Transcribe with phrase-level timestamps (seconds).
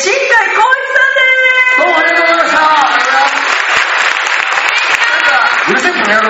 [0.00, 1.26] 新海光一さんで
[1.74, 1.82] す。
[1.82, 2.62] どうもありがとうございました。
[5.70, 6.28] うるせえこの野郎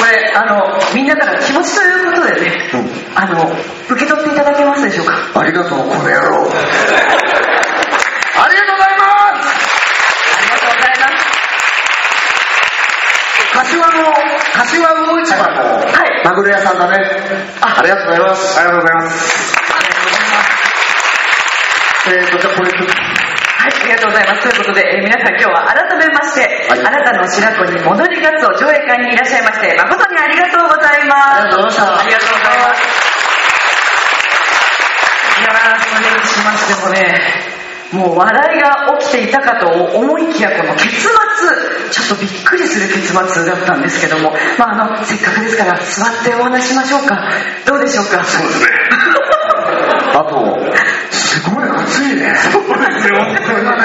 [0.00, 2.88] これあのみんなから気持ちということでね、うん。
[3.14, 3.52] あの
[3.90, 5.38] 受け取っていただけますでしょうか？
[5.38, 6.48] ありがとうこの野郎。
[8.40, 9.04] ありがとうございま
[9.36, 9.52] す。
[10.38, 11.28] ありがとうございます。
[13.52, 14.14] 柏の
[14.54, 16.24] 柏魚市場のはい。
[16.24, 16.96] マグロ屋さんだね。
[17.60, 17.76] あ。
[17.78, 18.58] ありがとうございます。
[18.58, 19.49] ありがとうございます
[22.04, 24.40] ますえーとじゃあこれはい、ありがとうございます。
[24.40, 31.44] ということで、えー皆さん今日は改めまして、はいあなたの白子に戻りがつお上映会にいらっしゃいまして、誠にありがとうございます。
[31.44, 32.80] ありがとうございましたありがとうございます。
[35.40, 37.04] いやー、それにしましてもね、
[37.92, 41.10] もう笑いが起きていたかと思いきや、この結末、
[41.92, 47.28] ちょっとびっくりする結末だったんですけども、まあ、あの、せっかくですから座ってお話しましょうか。
[47.66, 48.24] どうでしょうか？
[48.24, 48.66] そうですね
[50.16, 50.79] あと
[51.20, 52.34] すごい暑いね。
[52.36, 53.84] そうですよこれがね。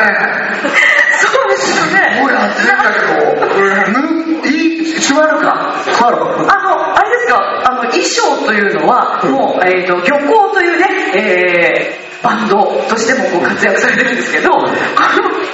[1.19, 2.00] そうですよね。
[2.16, 5.83] すごい暑いんだけどこれぬいい座るか。
[5.86, 12.58] 座るかあの、あれですか、あの、衣装というのは、もう、えっ、と、漁港というね、えーバンド
[12.90, 14.72] としてもこう活躍されてるんですけど、このお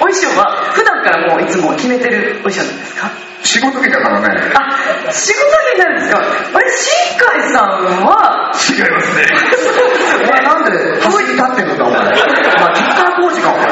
[0.07, 3.11] 衣装は、普段からもういつも決めてるお衣装なんですか？
[3.43, 4.27] 仕事着だからね。
[4.55, 6.21] あ、仕事着になるんですか？
[6.53, 9.25] あれ、新海さんは、違いますね。
[10.23, 11.99] お前なんで走り立ってんのかお前。
[11.99, 13.67] お前ギター工事かお前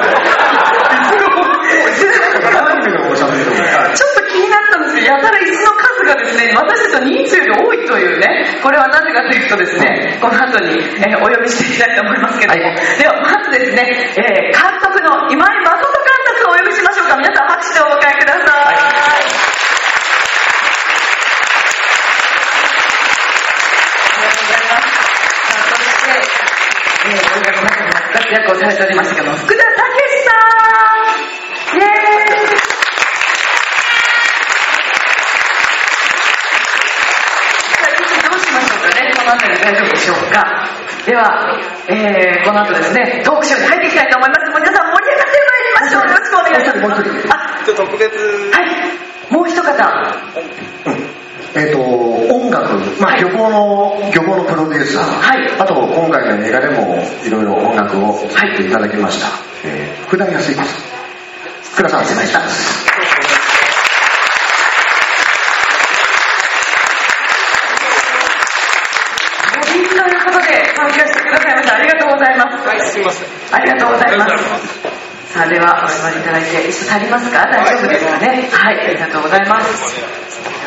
[1.60, 3.58] 何でおしゃべりとか
[3.94, 16.06] ちょっと気になったんですけど、やたら椅子の数がですね、私たちの人数より多いというね、これはなぜかというとですね、この後に、えーお呼びしていきたいと思いますけども、ではまずですね、えー監督の今井誠監
[16.38, 17.18] 督をお呼びしましょうか。
[17.18, 18.46] 皆さん拍手でお迎えください。
[18.46, 19.50] ありがとうござい
[27.10, 29.99] えー、音楽の中でも活躍をされておりましたけども、福田武
[40.10, 40.66] しょうか。
[41.06, 41.54] では、
[41.88, 44.42] えー、この後ですね、トークショーに入っていきたいと思います。
[44.50, 46.10] 皆さん盛り上がってまいりましょう。
[46.10, 47.30] よろしくお願いします。
[47.30, 49.34] あ、ちょっと特別はい。
[49.34, 49.70] もう一方。
[51.56, 59.28] えっ、と音楽、まあ、はい漁港の漁港のプロデューサー、はいあと今回の映画でもいろいろ音楽を作っていただきました、
[59.66, 60.76] えー福田康彦さん
[61.74, 62.99] 福田さんお願いします
[69.80, 71.76] ということで参加してくださいました。
[71.76, 72.68] ありがとうございます。
[72.68, 74.34] はいすいませんありがとうございます。
[75.30, 77.46] さあ、では、お座りいただいて、椅子足りますか？
[77.46, 80.02] 大丈夫ですかねはい、ありがとうございます。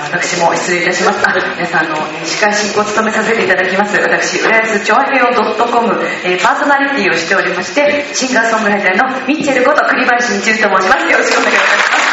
[0.07, 1.19] 私も失礼いたします。
[1.29, 3.99] あ皆さん、あの、えー司会進行を務めさせていただきます。
[3.99, 11.11] 私、浦安チョアヘオ .com、えーパーソナリティをしておりまして、シンガーソングライターのミッチェルこと栗林みちると申します。
[11.11, 12.07] よろしくお願いいたします。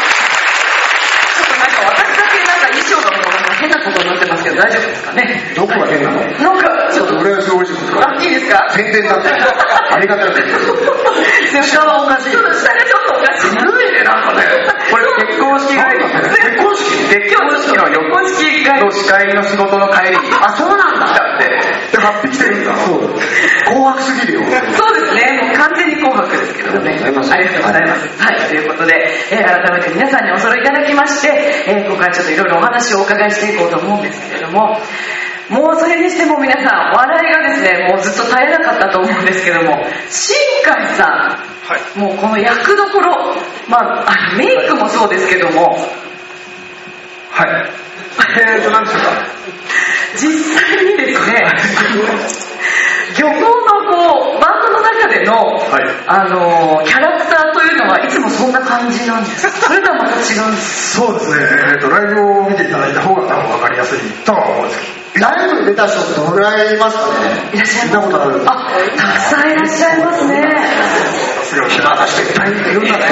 [1.38, 5.54] ちょっとなんか私だけなんか衣装がもう変なことになってますけど、大丈夫ですかね？
[5.54, 6.18] どこが変なの？
[8.02, 8.66] あ、いいですか？
[8.70, 11.70] 宣伝だってありがたいです。
[11.70, 12.30] 下はおかしい。
[12.30, 13.50] ちょっと下がちょっとおかしい。
[13.50, 14.42] ずるいねなんかね。
[14.90, 16.04] これ結婚式帰り。
[16.04, 17.08] 結婚式？
[17.10, 20.34] 結婚式の結婚式帰りの司会の仕事の帰りに。
[20.40, 21.06] あそうなんだ。
[21.06, 22.76] 来たってで8匹来てるんだ。
[22.76, 22.98] そう。
[23.66, 24.42] 紅白すぎるよ。
[24.76, 26.90] そうですね、もう完全に紅白ですけどもね。
[26.90, 27.32] ありがとうございます。
[27.32, 28.22] ありがとうございます。
[28.22, 31.28] はい、ということで、えー改めて皆さんにお揃いいただきまして、
[31.68, 34.76] えーここからちょっといろいろお話をお伺いしていこうと思うんですけれども、
[35.50, 41.98] もうそれにしても皆さん、笑いがですね、もうずっと絶えなかったと思うんですけども、新海さはい。
[41.98, 43.34] ん、もうこの役どころ、
[43.68, 45.76] まあ、あのメイクもそうですけども、
[47.32, 47.70] はい。
[48.38, 49.10] えーと何でしょうか？
[50.16, 51.46] 実際にですね、
[53.18, 53.46] 漁港の
[53.92, 55.84] こう、バンドの中での、はい。
[56.06, 59.52] あの、キャラクターというのはいつもそんな感じなんですか？
[59.66, 67.50] それとはまた違うんですそうですね、えー、とライブを見ていただいた方が多分分かりやすいとは思うんですけどライブに出た人ってどのぐらいいますかね？
[67.52, 68.26] いらっしゃい見たことあ
[68.96, 70.42] たくさんいらっしゃいますね。
[71.40, 73.04] さすが暇な人いっぱいいるんだね。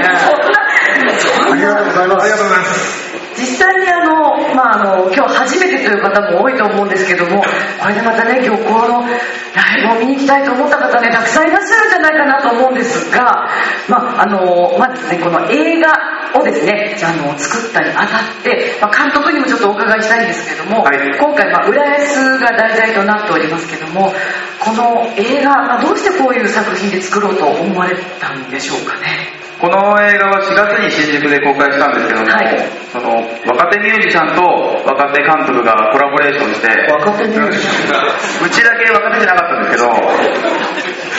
[1.50, 2.22] ありがとうございます。
[2.22, 2.97] ありがとうございます
[3.38, 7.42] 実際にあの、まあ、あの今日初めてという方も多いと思うんですけども
[7.80, 13.48] これでまたね漁港のライブを見に行きたいと思った方ねたくさんいらっしゃるんじゃないかなと思うんですが、
[13.88, 15.92] まああのまずねこの映画
[16.34, 20.98] をですねあの作ったにあたって、まあ、監督にもちょっとお伺いしたいんですけども、はい。
[21.18, 24.12] 今回、まあ、浦安が題材となっておりますけども
[24.60, 29.47] この映画、まあ、どうしてこういう作品で作ろうと思われたんでしょうかね？
[29.58, 29.74] この
[30.06, 32.62] 映画は4月に新宿で公開したんですけども、はい。
[32.94, 34.42] その若手ミュージシャンと
[34.86, 38.46] 若手監督がコラボレーションして若手ミュージシャン。
[38.46, 39.90] うちだけ若手じゃなかったんですけど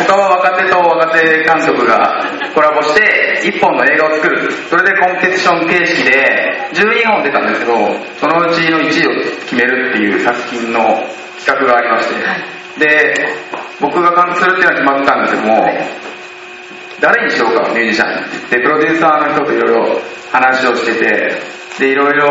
[0.07, 2.23] 他は若手と若手監督が
[2.55, 4.51] コラボして1本の映画を作る。
[4.71, 6.15] それでコンペティション形式で
[6.79, 7.75] 12本出たんですけど
[8.23, 9.19] そのうちの1位を
[9.51, 10.79] 決めるっていう作品の
[11.43, 13.35] 企画がありまして、で
[13.83, 15.67] 僕が監督するっていうのは決まったんですけども、
[17.01, 20.01] 誰にしようかミュージシャンでプロデューサーの人といろいろ
[20.31, 21.31] 話をしてて
[21.79, 22.27] でいろいろ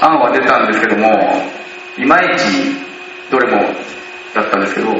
[0.00, 1.08] 案は出たんですけども
[1.96, 2.76] いまいち
[3.30, 3.74] どれも
[4.34, 4.92] だったんですけど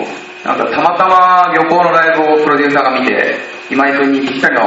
[0.44, 3.36] なんかたまたま漁港のライブをプロデューサーが見て
[3.70, 4.62] 今井君にぴったりの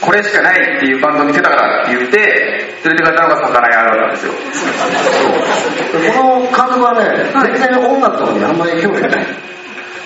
[0.00, 4.32] これしかないっていうバンドを見せたからって言って連れてかれたのが魚屋だったんですよ
[6.12, 9.26] この監督はね、全然音楽とかにあんまり興味がない。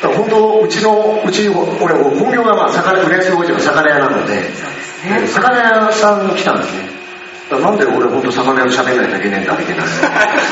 [0.02, 7.02] だから本当、うちの、うち、俺、本業がまあ、魚、浦安の魚屋なので、で魚屋さんに来たんですね。
[7.50, 9.84] なんで俺本当魚屋で喋んないといけねえんだみたいな。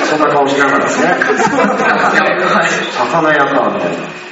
[0.07, 0.93] そんな顔しながらね。
[2.93, 4.31] 魚屋か、みたいな。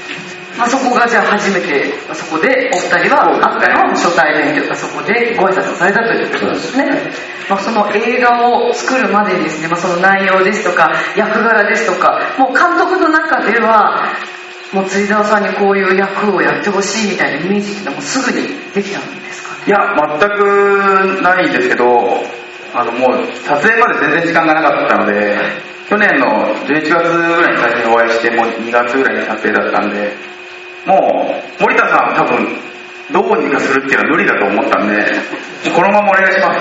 [0.59, 7.13] まあ、そこがじゃあ初めてそこでお二人は会ったのは初対面というかそこでご挨拶をされたということですね、
[7.49, 14.03] まあ、その映画を作るまでにですね、まあ、その内容ですとか役柄ですとかもう監督の中では
[14.73, 19.65] もう辻沢さんにこういう役をやってほしいみたいなイメージっていうのもすぐにできたんですかね？
[19.67, 20.21] いや全
[21.19, 21.85] くないんですけど
[22.75, 25.39] あのもう撮影まで全然時間がなかったので
[25.89, 26.27] 去年の
[26.67, 30.15] 11月ぐらいに最初にお会いしてもう2月ぐらいに撮影だったんで
[30.87, 30.97] も
[31.59, 32.47] う森田さん多分
[33.13, 36.55] どうにかするっていうのは無理だと思ったんでこのままお願いしま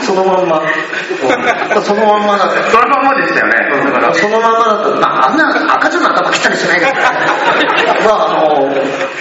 [0.00, 0.06] す。
[0.06, 0.58] そのまんま。
[0.58, 0.64] う
[1.78, 2.70] んそのまんまだった。
[2.70, 3.84] そのまんまでしたよね。
[3.84, 6.94] だからそのまんまだったら、まあ、あんな赤ちゃんの頭切ったりしないから、
[8.04, 8.74] まあ、あの、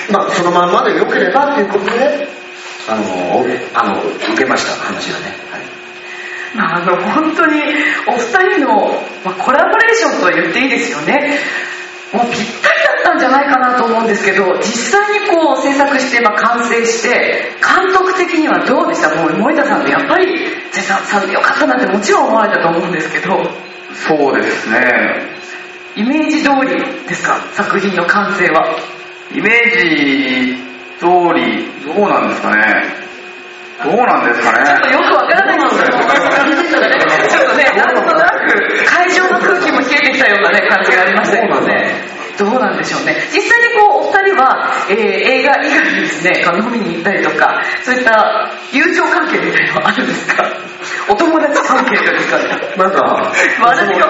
[0.09, 2.27] まあ、そのまんまでよければっていうことで、
[2.89, 3.45] あの、
[3.75, 5.38] あの、受けました、話がね。
[5.51, 5.61] はい。
[6.55, 7.61] まあ、あの本当に
[8.07, 11.39] お二人の、まあ、コラボレーションとは言っていいですよね。
[12.11, 19.13] もうぴったりだったんじゃないかなと思うんですけど実際にこう制作して、まあ、完成して監督的にはどうでした？
[19.15, 23.38] もう森田さんってやっぱり瀬さんさんでよかったなってもちろん思われたと思うんですけど。
[23.94, 24.80] そうですね。
[25.98, 27.42] イメージ通りですか？
[27.51, 28.77] 作品の完成は。
[29.33, 30.56] イメージ
[30.98, 31.06] 通
[31.36, 32.62] りどうなんですかね。
[33.83, 34.65] どうなんですかね。
[34.65, 42.11] ちょっとよくわからないんですけどちょっとねなんとなく会場の空気も冷えてきたようなね感じがありましたけどね
[42.43, 44.97] どうなんでしょうね実際にこうお二人は、えー
[45.41, 50.43] 映画以外にですね飲みに行ったりとかそういった友情関係みたいなのはあるんですか？
[51.09, 53.31] お友達関係というかねなんか、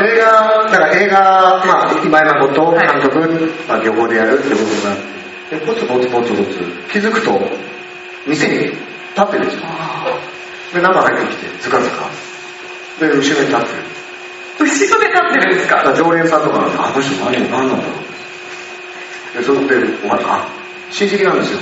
[0.06, 1.20] 映画、だから映画、
[1.66, 3.20] まあ、今井誠監督、
[3.68, 4.98] まあ、漁港でやるってことがあっ
[5.50, 7.40] て、でポツポツポツポツ、気づくと、
[8.26, 8.76] 店に立
[9.22, 9.62] ってるんですよ。
[10.74, 12.06] で、中入ってきて、ずかずか。
[13.00, 13.58] で、後ろに立ってる。
[14.60, 14.70] 後ろ
[15.02, 15.94] で立ってるんですか？
[15.98, 18.11] 常連さんとかが、あの人何、何なんだろう。
[19.34, 20.48] で、それで、お前、あ、
[20.92, 21.60] 親戚なんですよ。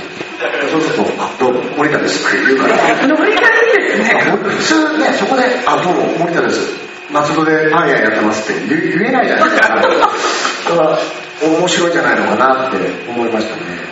[0.70, 3.06] そうすると、あ、どうも、森田ですって言うから。
[3.06, 6.74] ノリがいいですねあ普通ね、そこで、あ、どうも、森田です。
[7.12, 9.76] 松戸でパン屋やってますって言え言えないじゃないですか。
[9.76, 10.98] だから、
[11.42, 12.76] 面白いんじゃないのかなって
[13.08, 13.89] 思いましたね。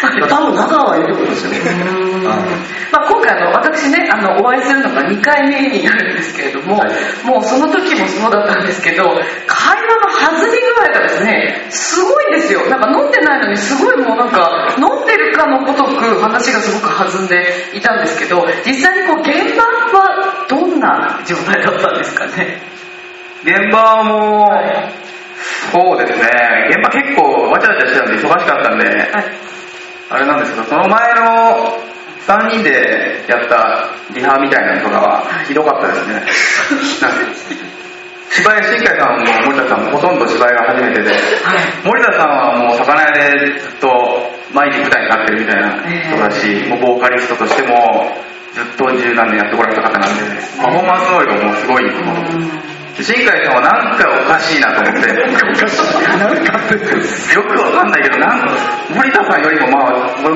[0.00, 1.52] 多分仲はいいと思うんですよ。
[1.52, 2.38] はい
[2.92, 6.90] まあ、今回あの私ねあのお会いするのが2回目になるんですけれども、はい。
[7.26, 12.66] もうその時もそうだったんですけど会話の弾み具合がですねすごいですよ。
[12.68, 17.44] なんか飲んでないのにすごいもうなんか飲んでるかのごとく話がすごく弾んで
[17.74, 19.64] いたんですけど実際にこう現場
[19.98, 22.60] はどんな状態だったんですかね？
[23.44, 24.48] 現場も
[25.70, 26.26] そうですね。
[26.70, 29.57] 現場結構わちゃわちゃしてたんで忙しかったんではい
[30.10, 31.76] あれなんですけどその前の
[32.26, 36.22] 3人でやったリハみたいなのとかはひどかったですね。
[38.30, 41.18] 芝居新海さんも森田さんもほとんど芝居が初めてではい。
[41.84, 43.88] 森田さんはもう魚屋でずっと
[44.52, 45.72] 毎日舞台に立ってるみたいな
[46.04, 47.74] 人だし、もうボーカリストとしても
[48.54, 50.22] ずっと十何年やってこられた方なんで
[50.60, 52.16] パフォーマンス能力もすごいと思う
[53.00, 55.08] 新海さんはなんかおかしいなと思って。
[56.18, 56.74] 何かって
[57.34, 58.48] よくわかんないけどなん
[58.94, 59.92] 森田さんよりもまあ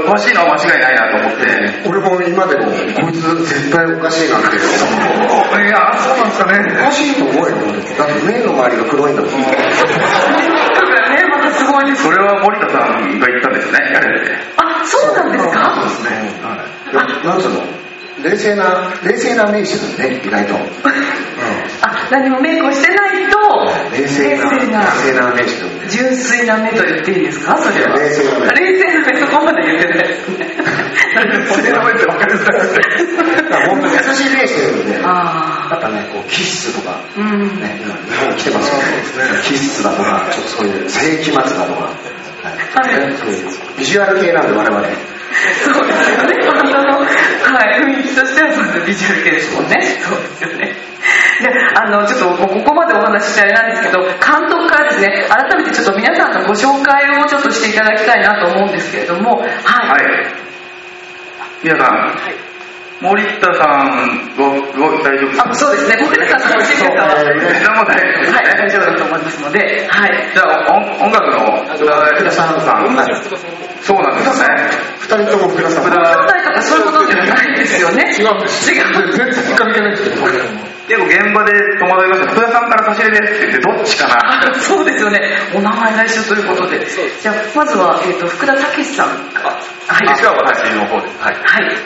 [0.08, 1.42] おかしいのは間違いないなと思って。
[1.86, 4.56] 俺も今でも、こいつ絶対おかしいなって。
[4.56, 7.56] いやそうなんですかおねかしいと思うよ。
[7.98, 9.30] だって目の周りが黒いんだもん。
[9.42, 9.54] だか
[11.00, 12.02] らねまたすごいです。
[12.04, 14.32] それは森田さんが言ったんですねやれって。
[14.56, 15.74] あそうなんですか？
[15.74, 16.32] そうですね。
[16.42, 17.26] はい。
[17.26, 17.81] なんつうの？
[18.22, 20.54] 冷静な、冷静な名手だね、意外と。
[21.84, 23.38] あ何もメイクをしてないと
[24.00, 25.88] 冷静な、冷静なな名手だね。
[25.88, 27.56] 純粋な目と言っていいですか？
[27.56, 27.96] それは。
[27.98, 29.98] 冷静な目冷静な目そこまで言ってない。
[30.08, 30.56] ですね
[31.48, 32.80] それやめて分かりづらいですね。
[33.36, 37.40] だから本当に優しい名手なんで、やあっぱね、こう、キッスとか、あうん。
[37.60, 38.82] ね、今日本来てますよね。
[39.42, 41.90] キッスだとか、ちょっとそういう世紀末だとか、は
[42.86, 43.02] い。
[43.02, 43.14] はい。
[43.18, 44.82] そういうビジュアル系なんで我々。
[45.64, 46.46] そうですよね。
[46.46, 47.06] バンドの、は
[47.76, 49.80] い、雰囲気としてはそういうビジュアル系ですもんね。
[50.02, 50.76] そうですよね。
[51.42, 59.48] で、あの、ちょっとここまでお話ししてあれなんですけど、監督からですね、改めてちょっと皆さんのご紹介をちょっとしていただきたいなと思うんですけれども、はい。
[59.48, 60.34] はい。
[61.62, 62.51] 皆さん、
[63.02, 64.46] 森田さんご、
[64.78, 65.50] ご、大丈夫ですか？
[65.50, 66.06] あ、そうですね。
[66.06, 68.38] 森田さんのお知り方は、はい、何も大丈夫ですね。
[68.54, 69.58] 大丈夫だと思いますので、
[69.90, 70.30] はい。
[70.32, 72.60] じゃあ、音音楽の福田さん。
[73.82, 74.46] そうなんですね。
[75.02, 75.82] 二人とも福田さん。
[75.82, 78.14] 福田兄弟とかそういうことではないですよね。
[78.14, 78.70] 違うんです。
[78.70, 78.86] 違う。
[79.12, 82.30] 全然関係ないんですけど、結構現場で戸惑いました。
[82.30, 84.14] 福田さんから差し入れですって言って、どっちかな？
[84.46, 85.20] あそうですよね。
[85.54, 86.86] お名前が一緒ということで。
[86.86, 89.08] じゃあ、まずは、えっ、と、福田武さん。
[89.08, 89.12] は
[90.04, 90.08] い。
[90.14, 91.18] 実は私の方です。
[91.18, 91.34] はい。
[91.34, 91.76] はい。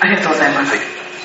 [0.00, 0.74] ありがとうございます。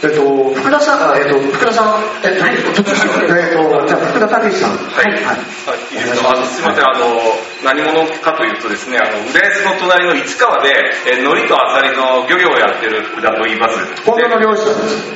[0.01, 0.23] えっと、
[0.55, 4.77] 福田さん、あえっと、福田さん、えっと、はいちょっと、えっと、じゃあ福田武さん。
[4.95, 5.11] はい。
[5.11, 5.83] はい。
[5.91, 7.19] いいですかあのすみません、あの、
[7.67, 10.71] 何者かというとですね、あの、浦安の隣の市川で、
[11.11, 13.75] えー海苔とアサリの漁業をやってる福田と言います。
[14.07, 15.11] 本当の漁師さんです。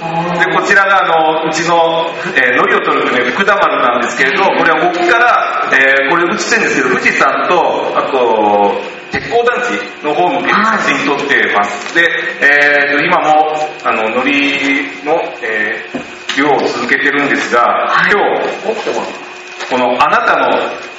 [0.51, 8.81] で、こちらが、あの、うちの、えー海苔を取る船、福田丸なんですけれど、これは沖から、えーこれ映ってるんですけど、富士山と、あと、
[9.13, 11.93] 鉄鋼団地の方向けて写真撮ってます。
[11.93, 12.01] で、
[12.41, 18.12] えーと、今も、あの、海苔の、えー漁を続けてるんですが、はい。
[18.12, 20.50] 今日、このあなたの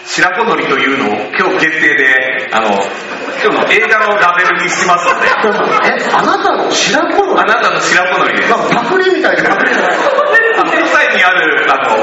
[0.07, 2.69] 白子のりというのを今日決定で、あの、
[3.43, 5.07] 今日の映画のラベルにします。
[5.07, 8.51] ので、え、あなたの白子の、あなたの白子のりです。
[8.51, 9.97] なんかパクリみたいな パクリじゃない
[10.61, 11.97] あの、国際にある、あの、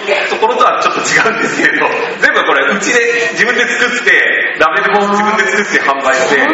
[0.00, 1.88] とところとはちょっと違うんですけれど、
[2.20, 3.00] 全部これ、うちで
[3.32, 4.12] 自分で作って、
[4.58, 6.46] ラベルも自分で作って販売して、で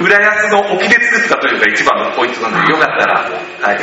[0.00, 3.78] 浦安の沖で作ったというのが一番のポイントなので、よかったら、はい。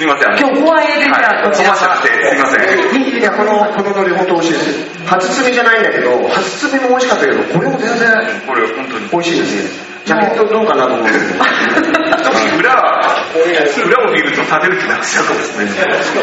[0.00, 0.38] すいません。
[0.38, 3.20] 今日ホワイエでじゃあ、はい、こちら飛ばしちゃって、すいません。
[3.20, 5.06] いや、この、この海苔本当美味しいです。
[5.06, 8.08] 初摘みじゃないんだけど、初摘みも美味しかったけど、これも全然
[8.46, 9.08] これ本当に。
[9.10, 9.99] 美味しいですね。
[10.10, 11.44] ジャケットどうかなと思うんですけど。
[12.58, 13.00] 裏は、
[13.86, 16.22] 裏を見ると食べる気なくしちゃうかもしれないですね。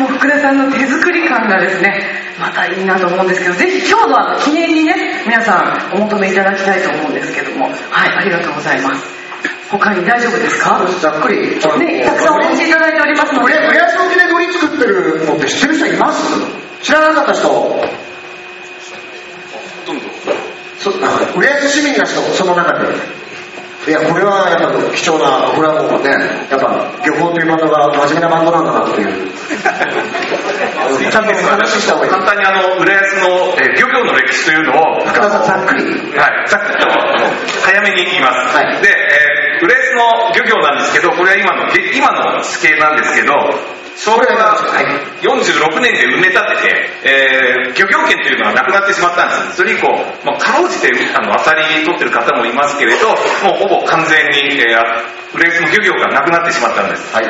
[0.00, 2.02] もう福田さんの手作り感がですね、
[2.40, 7.76] またいいなと思うんですけど、ぜひ今日のあの記念にね、皆さんお求めいただきたいと思うんですけども、はい、
[8.16, 9.14] ありがとうございます。
[9.70, 10.84] 他に大丈夫ですか？
[11.00, 11.60] ざっくり。
[11.78, 16.20] ね、たくさんお持ちいただいておりますので、売れ、売れ足沖で海苔作ってるのって知ってる人います？
[16.82, 17.48] 知らなかった人。
[20.84, 20.92] そ
[21.38, 22.92] 売れ足市民な人、その中で。
[23.88, 26.12] いや、これはやっぱ貴重な、これはもうね、
[26.48, 26.68] やっぱ
[27.04, 29.32] 漁法というバンドが真面目なバンドなんだなっていう。
[31.08, 32.12] ちゃんと話した方がいい。
[32.12, 33.28] 簡単にあの、浦安の、
[33.60, 35.84] えー漁業の歴史というのを、福田さん、ざっくり。
[36.16, 36.88] はい、ざっくりと
[37.64, 38.56] 早めに言います。
[38.56, 43.32] はいで、えー、浦安の漁業なんですけど、これは今の、げ今の地形なんですけど、
[43.96, 49.56] 昭和はい46年で埋め立てて、えー漁業権というのはなくなってしまったんです。
[49.56, 49.90] それ以降、
[50.24, 57.14] まあ、かろうじてあのアサリ取ってる方もいますけれど、もうほぼ完全に、えー、浦安の漁業がなくなってしまったんです。
[57.14, 57.26] はい。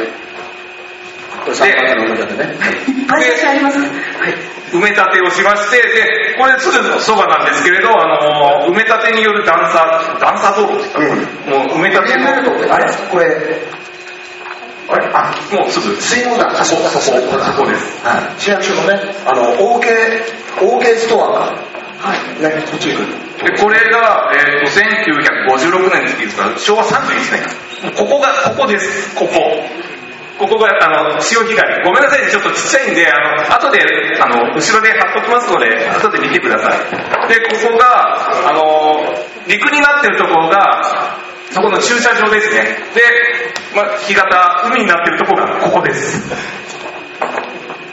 [1.45, 2.53] これ3番の中でね。
[2.53, 3.79] いっぱいあります。
[3.79, 4.35] はい。
[4.73, 13.27] 埋め立てをしまして、で、これすぐそばなんですけれど、あの、埋め立てによる段差、段差道路って言ったら、もう埋め立ての、あれこれ、
[14.89, 16.65] あれあ、もうすぐ、水門だ。
[16.65, 18.05] そこ、そこ、そこです。
[18.05, 18.41] はい。
[18.41, 19.87] 市役所のね、あの、OK、
[20.61, 21.75] OK ストアか。
[22.01, 22.43] はい。
[22.43, 23.25] ね、こっち行く。
[23.45, 27.93] で、これが、えっ、と、1956年って言ったら、昭和31年。
[27.97, 29.15] ここが、ここです。
[29.17, 29.33] ここ。
[30.39, 31.83] ここが、あの、潮干狩り。
[31.85, 33.81] ごめんなさい、ちょっとちっちゃいんで、あの、後で、
[34.21, 37.29] あの、後ろで貼っときますので、後で見てください。
[37.29, 39.15] で、ここが、あの、
[39.47, 41.19] 陸になってるところが、
[41.51, 42.77] そこの駐車場ですね。
[42.95, 43.03] で、
[43.75, 46.23] まあ、干潟、海になってるところがここです。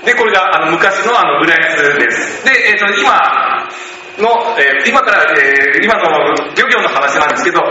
[0.06, 2.46] で、これがあの昔のあの浦安です。
[2.46, 3.68] で、えっ、と、今
[4.18, 7.62] の、えー今から、えー今の漁業の話なんですけど、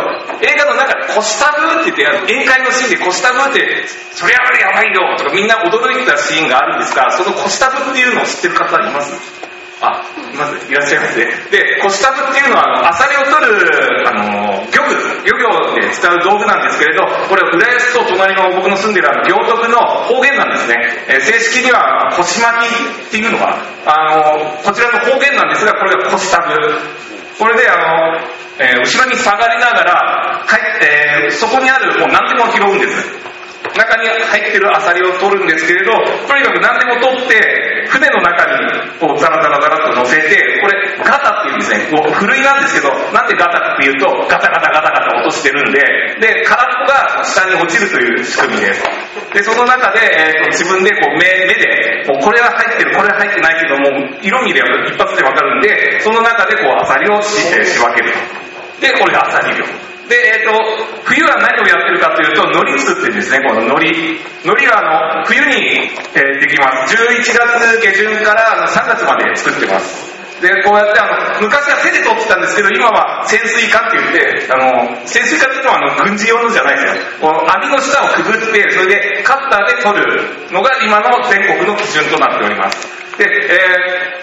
[0.43, 9.50] 映画の中でコシタブーって言って、あの宴会のシーンでコシタブーって、それはやばいよとかみんな驚いたシーンがあるんですが、そのコシタブっていうのを知ってる方います？
[9.81, 10.05] あ、
[10.37, 11.25] まずいらっしゃいますね。
[11.51, 14.93] で、コシタブっていうのは、あの、アサリを取る、あの、漁具、
[15.25, 20.77] 漁業で使う道具なんですけれど、これは浦安と隣の僕の住んでるあの、行徳の方言なんですね。
[21.09, 23.57] えー正式には、腰巻きっていうのは、
[23.87, 26.55] あの、こちらの方言なんですが、これがコシタブ。
[27.39, 28.21] これで、あの、
[28.59, 33.30] えー後ろに下がりながら、はい、えーそこにある、もう何でも拾うんです。
[33.77, 35.93] 中に入ってるアサリを取るんですけれど、
[36.27, 41.91] とにかく何でも取って、船の中にこうザラザラザラと乗せて、これガタっていうんですね。
[41.91, 45.81] もうふるいなんですけど、なんでガタっていうと、ガタガタガタガタ落としてるんで、
[46.21, 48.83] で、空っぽが下に落ちるという仕組みです。
[49.35, 58.19] で、その中で、えーと自分でこう目目で、もうこれは入ってる、これは入ってないけども、色見れば一発でわかるんで、その中でこうアサリをし仕分けると。
[58.81, 59.65] で、これがアサリ漁。
[60.11, 60.51] で、えっ、と、
[61.07, 64.19] 冬は何をやってるかというと、海苔作ってですね、この海苔。
[64.43, 65.87] 海苔はあの、冬に、
[66.19, 66.99] えーできます。
[66.99, 70.11] 11月下旬からあの3月まで作ってます。
[70.43, 77.03] で、こうやってあの、昔は手で取ってたんですけど、今は潜水艦って言って、あの、潜水艦っていうのはあの、軍事用のじゃないですよ。
[77.21, 82.83] この網の下をくぐって、それでカッターで取るのが今の全国の基準となっております。
[83.15, 84.21] で、えー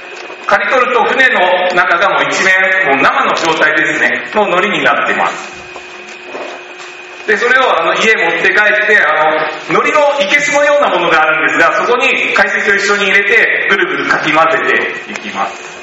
[0.48, 2.56] 刈り取ると船の中がもう一面、
[2.88, 5.57] もう生の状態ですね、の海苔になってます。
[7.28, 9.12] で、それをあの家持って帰って、あ
[9.68, 15.78] の、海苔のいけすのようなものがあるんですが、そこに解石を一緒に入れて、ぐるぐるかき混ぜていきます。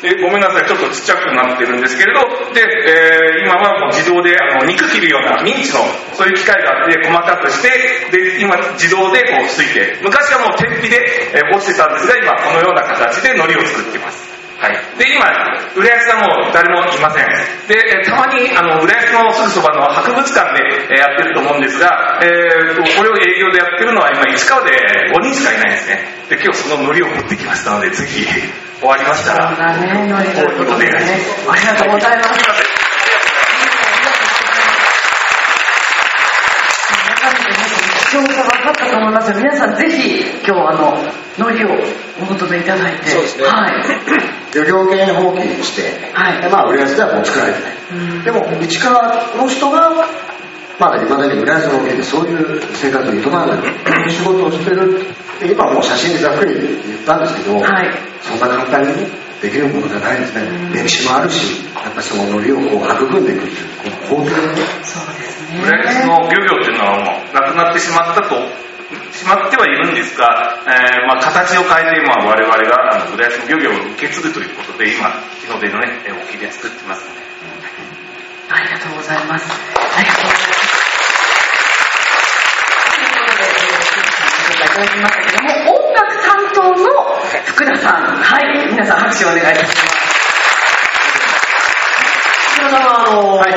[0.00, 2.20] でごめんなさい、ちょっとちっちゃくなってるんですけれど、
[2.52, 5.80] で、えー今はもう自動であの肉切るようなミンチの
[6.14, 7.68] そういう機械があって細かくして、
[8.10, 10.96] で、今自動でこうついて、昔はもう天日で、
[11.34, 14.33] え干してたんですが、今このような形で海苔を作っています。
[14.64, 14.80] はい。
[14.96, 15.28] で、今、
[15.76, 17.28] 浦安さんも誰もいません。
[17.68, 24.72] で、えーたまに、あの、浦安のすぐそばの博物館で、えーやってると思うんですが、えーと、これを営業でやってるのは今、市川で
[25.12, 25.98] 5人しかいないんですね。
[26.30, 28.24] で、今日その海苔を持ってきましたので、ぜひ、
[28.80, 29.52] 終わりましたら、
[30.72, 31.50] お願いします。
[31.50, 32.93] ありがとうございます。
[38.14, 39.38] 視聴者分かったと思いますよ。
[39.38, 40.94] 皆さんぜひ今日あの、
[41.38, 41.68] ノリを
[42.22, 43.10] お求めいただいて。
[43.10, 44.54] そうですねはい。
[44.54, 48.24] 漁業権放棄して、はいでまあ、浦安ではもう作られてない。
[48.24, 49.90] でも、市川の人が、
[50.78, 57.90] まだ未だに浦安の沖でそういう生活を営んでる、仕事をしてるって、今もう写真でざっくり言ったんですけど、はい
[58.22, 59.08] そんな簡単にね
[59.42, 60.48] できるものじゃないですね。
[60.72, 65.23] 歴史もあるし、やっぱりそのノリをこう育んでいくっていう、この工程がね、そうですね。
[65.62, 68.34] 浦安の漁業っていうのはもうなくなってしまったと、
[69.12, 75.10] しまってはいるんですが、えーまあ、形を変えて、まあ、我々があの浦安の漁業を受け継ぐということで、今、
[75.42, 77.20] 日の出のね、えー沖で作ってますので。
[78.50, 79.46] ありがとうございます。
[79.50, 80.64] ありがとうございます。
[82.90, 84.04] ということで、えー
[84.54, 86.86] いただきましたけども、音楽担当の
[87.46, 88.16] 福田さん。
[88.16, 88.66] はい。
[88.70, 90.13] 皆さん拍手をお願いいたします。
[92.64, 93.52] 福田さんはあの、はい。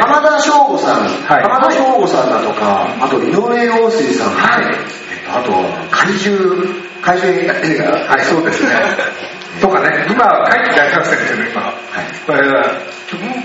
[0.00, 1.42] 浜田省吾さん、はい。
[1.42, 4.66] 浜田省吾さんだとか、あと井上陽水さん、はい。
[4.66, 5.50] えっとあと
[5.90, 6.38] 怪獣、
[7.02, 8.70] 怪獣映画、はい、そうですね。
[9.60, 11.62] とかね、今、会期大作戦ですよね、今。
[11.62, 12.66] だから、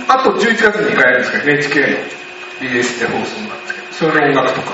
[0.07, 2.19] あと11月に2回やるんですけど、NHK の。
[2.59, 4.71] BS で放送なんですけど、それの音楽とか、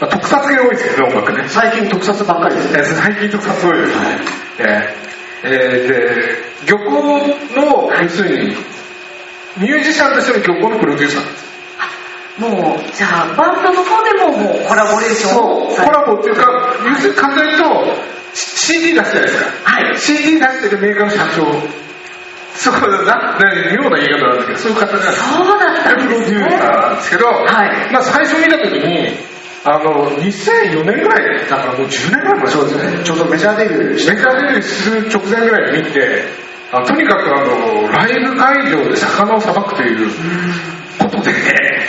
[0.00, 1.44] まあ、特撮系多いですけどね、音楽ね。
[1.48, 2.80] 最近特撮ばっかりですね。
[2.80, 4.18] え最近特撮多いですね。
[4.58, 5.04] えー
[5.46, 7.02] えーで、漁港
[7.54, 8.56] の、要するに、
[9.56, 11.44] ミュージシャンとしての漁港のプロデューサーなんです。
[12.38, 19.70] もう、じゃあ、バンドの方でももうコラボレーションをコラボっていうか、要するに簡単に言うと、CD 出すじゃないですか。
[19.70, 19.98] はい。
[19.98, 21.84] CD 出してるメーカーの社長。
[22.56, 26.38] そうだな、ね、妙な言い方なんだけど、そういう方が、そうだったんプロですね。
[26.38, 29.16] デューサーなんですけど、はいまあ最初見た時に、
[29.64, 33.04] あの、2004年ぐらい、だからもう10年ぐらい前そうですね。
[33.04, 36.24] ちょうどメジャーデビューメジャーデビューする直前ぐらいに見て、
[36.76, 40.10] あとにかくあの、ライブ会場で魚をさばくという
[40.98, 41.32] ことで、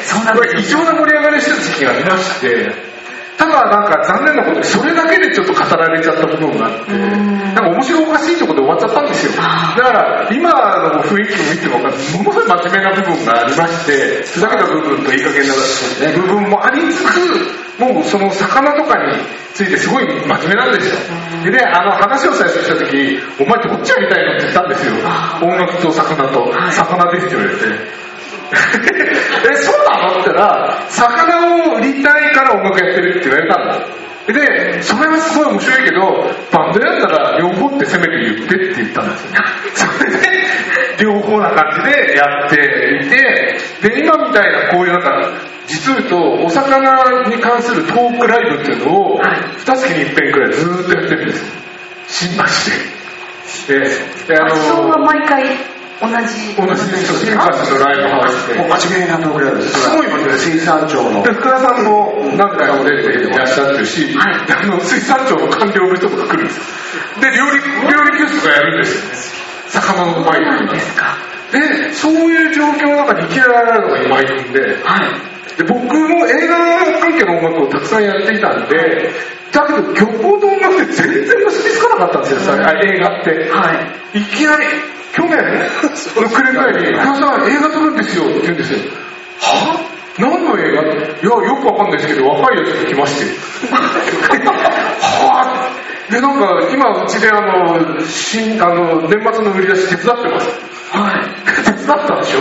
[0.04, 0.38] そうなんですよ。
[0.38, 2.94] これ異常な盛り上がりしてた時期がありまして、
[3.38, 9.32] ただなんか残念なことにそれだけでちょっと語られちゃった部分があって、なんか面白おかしいところで終わっちゃったんですよ。
[9.34, 10.52] だあから今
[10.95, 15.54] の雰囲気を見ても分かるものすごい真面目な部分がありまして、ふざけた部分といい加減な
[16.15, 19.19] 部分もありつつ、もうその魚とかに
[19.54, 20.95] ついてすごい真面目なんですよ。
[21.43, 24.93] でね、あの話を最初した時、お前どっちやりたいのって言ったんですよ。
[25.41, 28.06] 音楽と魚と、はい魚ですって言われて。
[29.51, 34.05] え、そうなのって言ったら、魚を売りたいから音楽やってるって言われたんだ。
[34.27, 36.01] で、それはすごい面白いけど、
[36.51, 39.41] バンドやったら両方ってせめて言ってって言ったんですよ。
[39.75, 40.17] それで、
[40.99, 45.29] 両方な感じでやっていて、で、今みたいなこういうなんか、
[45.67, 51.45] 実を言うと、お魚に関するトークライブっていうのを、はい二月に一遍くらいずーっとやってるんですよ。
[52.08, 53.79] 新橋で。
[53.79, 53.89] で、
[54.27, 56.55] であの、毎回同じ。
[56.55, 58.55] 同じです新橋のライブハウスで。
[58.55, 59.79] もう真面目なトークライブです。
[59.79, 66.63] すごい真面目です水産庁ので、福田さんも何回も出ていらっしゃってるし、はいあの、水産庁の官僚の人とか来るんですよ。
[67.21, 69.36] で、料理、料理教室とかやるんです。
[69.71, 71.17] 魚のうまいそうなんですか。
[71.51, 75.36] で、そういう状況の中にいきなり現れるのが今井君で、はい。
[75.58, 76.58] で、僕も映画
[76.99, 79.12] 関係の音楽をたくさんやっていたんで、
[79.51, 83.49] だけど漁港と音楽って全然結びつかなかったんですよ、さあ映画って。
[83.51, 83.73] は
[84.13, 84.19] い。
[84.19, 84.65] いきなり、
[85.15, 85.38] 去年の
[86.30, 88.80] 暮れぐらいに、福田さん映画撮るんですよって言うんですよ。
[89.39, 89.80] は？
[90.19, 90.82] 何の映画？
[90.84, 90.88] い
[91.23, 93.25] や、よくわかんないですけど、若いやつが来まして。
[93.71, 93.78] は？
[96.10, 100.49] ぁ、で、なんか、今、うちであの、新、あの、年末の売り出し手伝ってます。
[100.91, 101.21] はい。
[101.63, 102.39] 手伝ったでしょ？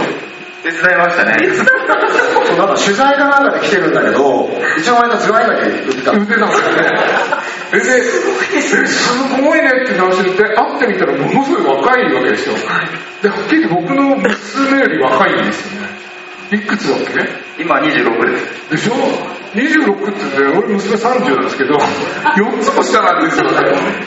[0.64, 1.36] 手伝いましたね。
[1.52, 4.48] そうなんか取材かなんかで来てるんだけど、
[4.78, 6.18] 一応前のズワイだけ売ってたの。
[6.20, 6.80] 売ってたんですよね。
[7.74, 7.82] え、で、
[8.56, 12.54] え、すごいねって話で、会ってみたらものすごい若いわけですよ。
[13.22, 15.88] で、はっきり言って僕の娘より若いんですよね。
[16.52, 16.98] いくつだっ
[17.56, 17.62] け？
[17.62, 18.70] 今26です。
[18.70, 18.92] でしょ
[19.54, 21.74] ?26 ってね、俺娘30なんですけど、
[22.36, 23.56] 4つも下なんですよね。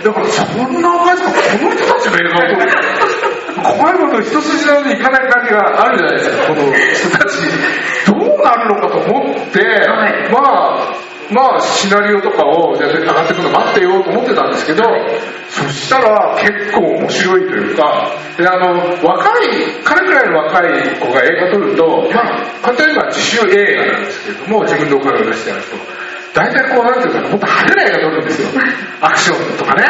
[0.03, 3.67] だからそんな若い人がこの人たちの映画を。
[3.77, 7.37] 怖いこと一筋縄でいかない感じがあるじゃないですか、この人たち。
[8.05, 14.83] どうなるのかと思って、はいまあ、まあ、シナリオとかを、じゃあ上がってくるの待ってようと思ってたんですけど、
[15.49, 26.06] そしたら結構面白いというか、で、あの、若い、彼くらいの若い子が映画撮ると、まあ、簡単に言えば自主映画なんですけれども、自分でお金を出してやると。
[26.37, 28.47] 大体こう、なんていうかっと派手な映画撮るんですよ。
[29.01, 29.83] アクションとかね、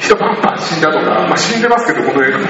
[0.00, 2.44] 人バンバン死んだとか、まあ死んでますけど、この映画も。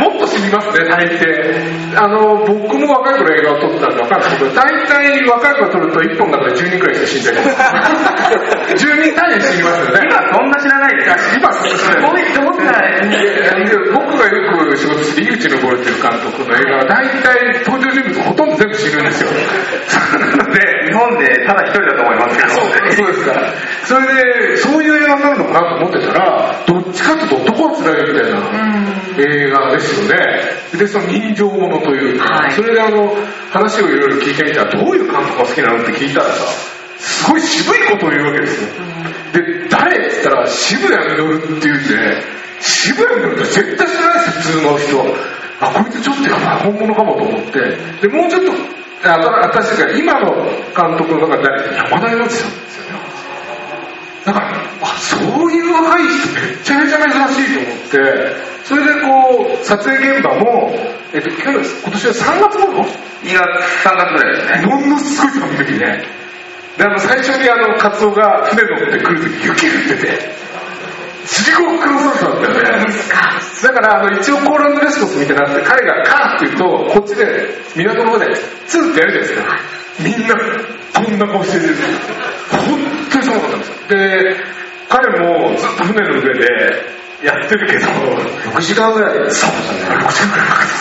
[0.00, 2.00] もっと死にますね、大抵。
[2.00, 7.44] あの、僕も若い頃映画を撮ってたんで分かるんですけど、大体若い頃撮ると1本の中で10人くらいしか死んでない。
[8.74, 10.08] 10人単位で死にますよね。
[10.08, 11.16] 今そんな知らないですか？
[11.36, 13.00] 今すすごいって思ってない。
[13.68, 19.30] で僕がよく仕事して井口昇っていう監督の映画は大体登場人物ほとんど全部死ぬんですよ。
[20.36, 22.48] なので、日本でただ一人だと思いますけど。
[22.50, 23.34] そうですか。
[23.84, 28.74] それで、そういう映画になるのかなと思ってたら、どっちかっていうと男はつらいみたいな
[29.18, 30.54] 映画ですよね。
[30.78, 33.14] で、その人情ものというか、はいそれであの、
[33.50, 38.68] 話をいろいろ聞いてみたら、どういう監督が好きなのって聞いたらさ、すごい渋いことを言うわけですよ。
[39.32, 42.22] で、誰って言ったら、渋谷実って言うんで、
[42.60, 45.16] 渋谷実って絶対知らないですよ、普通の人。
[45.60, 47.60] あ、こいつちょっとやばい、本物かもと思って。
[48.02, 48.52] で、もうちょっと、
[49.06, 50.34] あ私が今の
[50.74, 53.00] 監督の中で誰山田洋次さんですよね。
[54.24, 54.46] だから、
[54.82, 60.74] あ、そういう若い人めっちゃめちゃ珍しいと思って、それでこう、撮影現場も、
[61.12, 62.86] えっと、去年今年は3月頃2
[63.24, 63.40] 月、
[63.84, 64.66] 3月ぐらいですね。
[64.66, 66.04] ものすごい寒い時ね。
[66.78, 70.34] で、あの、最初にあの、カツオが船乗ってくる時雪降ってて、
[71.26, 72.86] すごく黒そうだったよね。
[73.62, 77.24] だから、あの、一応コールアンドレスポンスみたいになって、彼がカーって言うと、こっちで、
[77.76, 78.26] 港の方で、
[78.66, 79.74] ツーってやるじゃないですか。
[80.00, 80.34] みんな、
[80.94, 81.74] こんな顔してる。
[82.50, 82.78] 本
[83.10, 83.74] 当に寒かったんですよ。
[83.88, 84.36] で、
[84.88, 87.86] 彼もずっと船の上でやってるけど、
[88.52, 89.30] 6時間ぐらいで。
[89.30, 90.74] そう6時間くらいかかって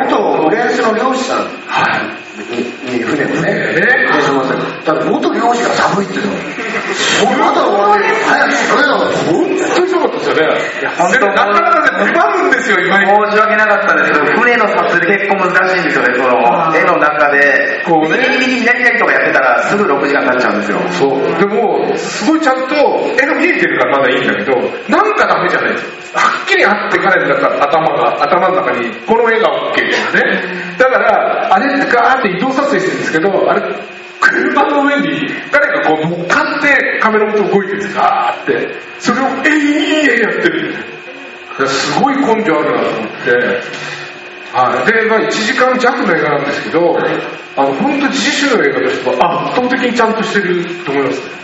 [0.00, 2.23] た元浦安の漁師さんはい。
[2.34, 6.32] にに船をね、ね漁師ませんだから元漁師が寒いっていうの。
[6.34, 10.42] もうまだ終わって、早くそれだ本当に寒かったですよね。
[10.80, 13.06] いや、本当なかなかね、困るんですよ、今に。
[13.06, 20.78] 申し訳なかったんですけど、船の撮影結構難しいんですよね、その、絵の中で、こうね右右に左左とかやってたら、すぐ6時間経っちゃうんですよ。
[20.90, 21.38] そう。
[21.38, 22.74] でも、すごいちゃんと
[23.14, 24.58] 絵が見えてるからまだいいんだけど、
[24.90, 26.04] なんかダメじゃないですよ。
[26.14, 30.73] はっきりあって彼の中頭が、頭の中に、この絵が OK ですね。
[30.78, 33.62] だから、あれってガーって移動撮影してるんですけど、あれ、
[34.20, 38.74] 車の上に誰かこう乗っかってカメラごと動いてるんですガーって。
[38.98, 40.74] それを永遠やってる。
[41.66, 43.84] すごい根性あるなと思って。
[44.52, 46.96] はい、で、まあ、1時間弱の映画なんですけど、
[47.56, 51.43] あの本当自主の映画としては圧倒的にちゃんとしてると思いますね。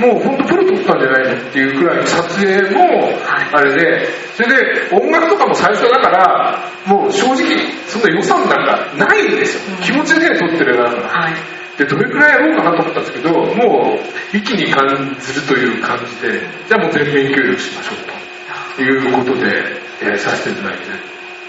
[0.00, 3.18] もう本当プロ撮ったんじゃないのっていうくらいの撮影も
[3.52, 9.76] あれで、それで音楽とかも最初だから、もう正直そんな予算なんかないんですよ。
[9.82, 11.08] 気持ちで撮ってる映画だから。
[11.08, 11.34] はい。
[11.76, 13.98] で、どれくらいやろうかなと思ったんですけど、も
[14.32, 20.84] う一気に感じるという感じで、じゃあもう全面協力しましょうということで、えーさせていただいて、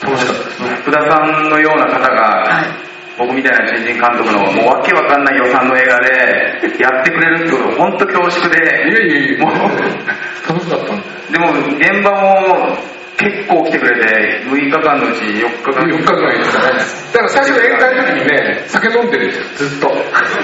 [0.01, 0.69] 楽しかったですね。
[0.81, 2.90] 福田さんのような方が、はい。
[3.21, 9.53] 僕みたいな新人監督のもうわけわかんない予算の映画でやってくれるってこと本当恐縮いやで、いやいや、もう。
[10.49, 11.21] 楽しかったんで。
[11.31, 12.90] でも現場も
[13.21, 15.85] 結構来てくれて、6日間のうち4日間。
[15.85, 17.01] 4日間でしたね。
[17.13, 19.87] だから最初宴会の時にね、酒飲んでるんですよ、ずっと。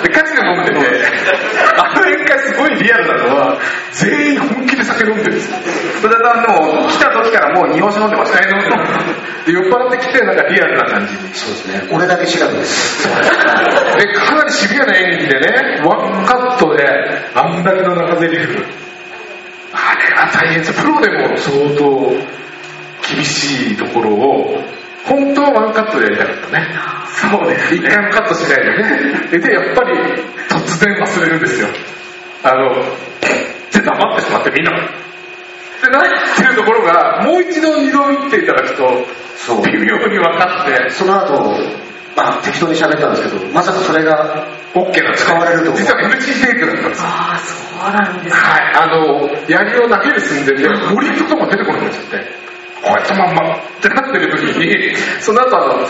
[0.03, 0.77] で、ガチで飲んでて、
[1.81, 3.57] あの宴会すごいリアルなのは、
[3.93, 5.57] 全員本気で酒飲んでるんですよ。
[5.97, 8.53] 福田さんでも来た時からもう日本酒飲んでましたね。
[9.47, 11.19] で、酔っ払ってきて、なんかリアルな感じに。
[11.33, 11.89] そうですね。
[11.91, 13.07] 俺だけ違うんです。
[13.09, 16.85] で、かなりシビアな演技でね、ワンカットで、
[17.33, 18.37] あんだけの中台詞。
[19.73, 20.73] あれは大変です。
[20.73, 22.37] プロでも相当
[23.09, 24.61] 厳しいところを、
[25.05, 26.67] 本当はワンカットでやりたかったね。
[27.07, 29.29] そうです、一回もカットしないでね。
[29.31, 29.97] で、でやっぱり
[30.49, 31.67] 突然忘れるんですよ。
[32.43, 32.83] あの、っ
[33.71, 34.71] て黙ってしまってみんな。
[34.71, 34.79] っ
[35.79, 36.03] てなっ
[36.35, 39.61] てるところが、もう一度二度見ていただくと、そう。
[39.61, 41.55] 微妙に分かって、その後、
[42.15, 47.07] まあ適当に喋ったんですけど、まさかそれが OK なんです使われると思う実は NG テイクだったんですよ。
[47.07, 52.46] ああそうなんですかはい、あの、槍を投げる寸前で、森とかも出てこなくなっちゃって、
[52.81, 55.87] こうやったまんまってなってる時に、その後あの、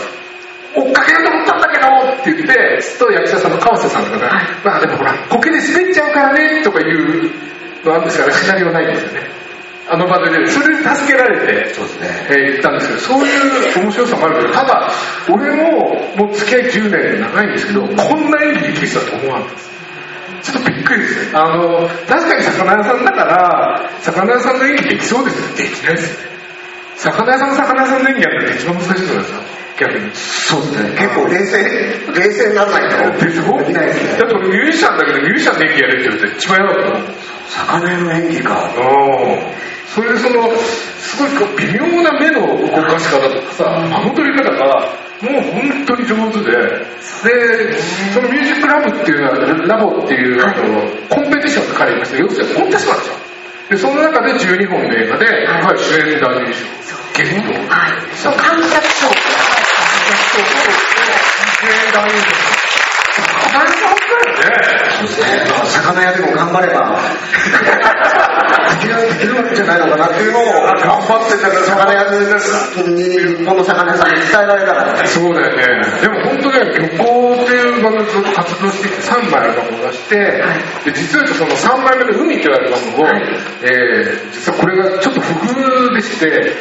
[0.74, 4.30] 追っかけようと思ったんだけどって言って、と役者さんの川瀬さんとかが、
[4.64, 7.30] まあでもほら、苔で滑っちゃうからねとかいう、
[7.84, 9.38] なんですかね、シナリオないんですよね。
[9.90, 12.08] あの場でね、それで助けられて、そうですね。
[12.28, 14.92] えー言ったんですけど、そういう面白さもあるけど、ただ、
[15.30, 19.78] 俺ももう付き合い10年長いんですけど、こんな演技できる人だと思わなかったです。
[20.52, 21.38] ちょっとびっくりですね。
[21.38, 25.56] あの、確かに魚屋さんだから、魚屋さんの演技できそうですよ。
[25.56, 26.37] できないですよね。
[26.98, 29.40] 魚屋さんの魚屋さんの演技やるのって一番難しいと思いますよ。
[29.78, 30.10] 逆に。
[30.14, 30.90] そうですね。
[30.98, 31.58] 結構冷静、
[32.12, 33.58] 冷静にならないとでしょ？
[33.58, 34.26] できないですねだ。
[34.26, 37.14] って俺ミュージシャンだけど、ミュージシャンの演技やれって言われて一番嫌だったもん。
[37.48, 38.74] 魚屋の演技か。
[38.76, 40.54] うんそれでその、
[41.00, 46.50] すごいこう微妙な目の動かし方とかさ、間の取り方が、もう本当に上手で、
[47.24, 47.72] で、
[48.12, 53.14] そのミュージックラブっていうのは、ラボっていう、あの、コンペティションって彼言いました要するにコンテストなんですよ。
[53.68, 56.64] で、その中で12本の映画で、はい、主演男優賞、
[57.14, 59.28] ゲスト、はいそう観客賞観客
[61.52, 62.48] 主演男優賞。
[63.52, 64.57] 大変だったよね。
[65.06, 66.98] 魚屋でも頑張れば、
[68.68, 72.04] できるできるんじゃないのかなっていうのを、頑張ってたから、魚屋
[72.88, 75.64] に、日本の魚屋さんに伝えられたら、そうだよね。
[76.00, 80.16] でも本当ね、漁港っていうバンドでずっと活動してきて3枚アルバムを出して、
[80.84, 83.06] で実はその3枚目の海というアルバムを、
[83.62, 86.56] えー実はこれがちょっと不遇でして、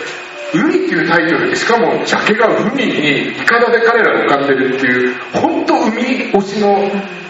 [0.54, 6.89] 海っていうタイトルで、しかもジャケが海にイカダで彼らが浮かんでるっていう、本当海推しの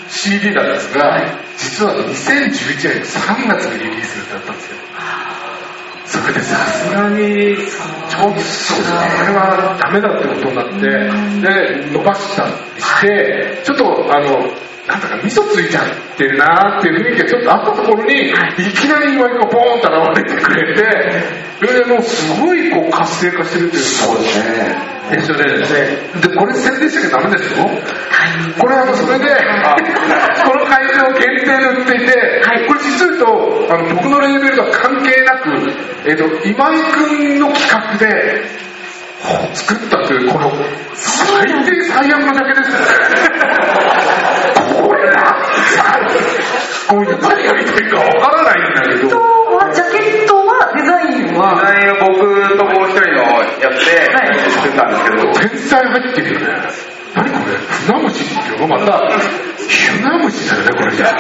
[0.09, 1.25] CD なんですが、
[1.57, 4.77] 実は2011年の3月にリリースだったんですよ。
[6.05, 8.41] それでさすがに、ちょっと、こ
[9.23, 12.45] れはダメだってことになって、で、伸ばした。
[12.47, 14.47] りして、ちょっと、あの、
[14.87, 18.33] なんだか味噌ついちゃってるなーっていう雰囲気がちょっとあったところに、い。
[18.73, 24.97] きなり岩井がボーンと現れてくれて、それでもうすごいこう活性化してるっていうか、そうですね。
[25.11, 25.59] でそれで、
[26.21, 27.65] で、これ宣伝しなきゃダメですよ。
[28.59, 35.49] これあの、それで、この会場限定で売っていて、これ実を言うと、あの、僕のレーベルとは関係なく、
[36.05, 38.67] えっ、と、今井くんの企画で、
[39.53, 40.51] 作ったという、この、
[40.93, 42.71] 最低最悪のジャケです。
[44.81, 45.35] これな、
[46.87, 53.17] こういう何が見てるかわからないんだけど、はジャケットはデザインデはザインを僕ともう一人の
[53.59, 53.85] やって
[54.51, 56.45] 作ったんですけど、天才入ってるよね。
[57.15, 57.57] 何これ？
[57.57, 58.91] 船虫っていうのまた、
[59.67, 61.17] 船虫だよね、これじゃ。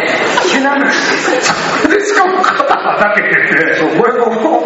[0.43, 0.97] ヒュナムシ
[1.89, 4.25] で、しかも肩はだけてて、そうこれも、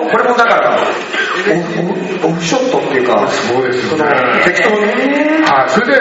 [0.09, 4.03] これもだから、オフオフショットっていうか、そうですね。
[4.45, 4.75] 適当に、
[5.43, 5.93] はい、それで、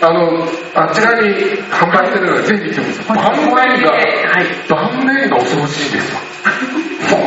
[0.00, 1.28] あの、あちらに
[1.70, 3.16] 販売してるので、ぜひ見てください。
[3.16, 4.04] 盤面が、はい
[4.68, 6.18] 盤面が恐ろしいですよ。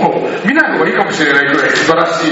[0.02, 2.30] もう、見ない方がいいかもしれないくらい素晴らしい。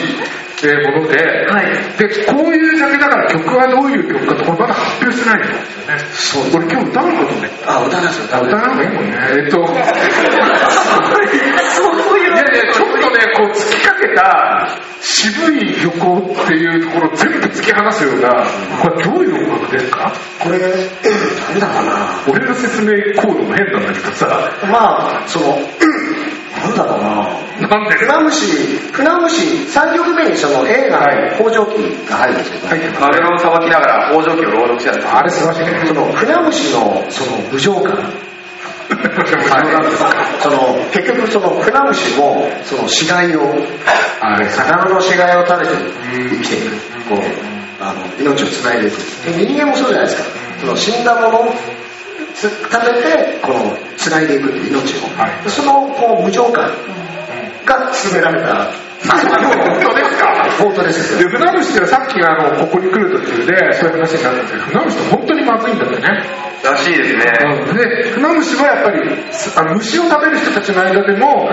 [0.63, 1.15] えーもので、
[1.47, 1.65] はい
[1.99, 6.49] で、こういうジャケだから曲はどういう曲かとこれまだ発表してないんですよね。
[6.51, 6.61] そう。
[6.61, 7.49] 俺今日歌うことね。
[7.67, 9.17] あ、歌なんですよ、歌わない方がいいもんね。
[9.37, 9.57] えっと、
[11.77, 13.03] そういういやいや、ちょっとね、
[13.37, 18.29] こう、突きかけた、渋い漁港っていうところを全部突き放すような、
[18.81, 20.11] これどういう音楽ですか？
[20.39, 22.07] これ、誰だかな。
[22.27, 22.91] 俺の説明
[23.21, 25.59] コードも変なんだけどさ、まあ、その、
[26.59, 27.27] なんだろうな。
[27.67, 27.95] なんで？
[27.97, 28.45] 船虫、
[28.91, 31.05] 船虫、3曲目にその映画の
[31.37, 35.07] 工場機が入るんですけど、入ってマグロをさばきながら工場機を朗読してたんです。
[35.15, 35.65] あれ素晴らしい。
[35.65, 35.85] ね。
[35.87, 38.03] その船虫のその無情感、は
[40.41, 43.55] その結局その船虫もその死骸を、
[44.21, 45.73] あれ魚の死骸を食べて
[46.13, 46.69] 生きていく、
[47.09, 47.17] こう、
[47.83, 48.95] あの命をつないでいく。
[49.25, 50.27] で人間もそうじゃないですか。
[50.61, 51.51] その死んだもの
[52.41, 55.07] 食べて、このつないでいく命を。
[55.19, 56.69] はいそのこう無情感
[57.65, 58.67] が詰められた。
[59.07, 60.49] 本当ですか？
[60.59, 61.29] 本当ですよ。
[61.29, 66.23] で、船虫ってさっきあの、ここに来る途中で、そういう話になったんですけど、船虫って本当にまずいんだってね。
[66.63, 67.23] らしいですね。
[67.73, 69.01] で、船虫はやっぱり、
[69.55, 71.49] あの虫を食べる人たちの間でも、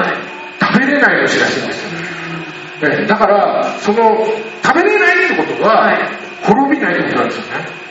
[0.60, 2.88] 食べれない虫らしいんですよ。
[2.88, 4.26] ね、だから、その、
[4.64, 5.96] 食べれないってことは、
[6.42, 7.83] 滅びないってことなんですよね。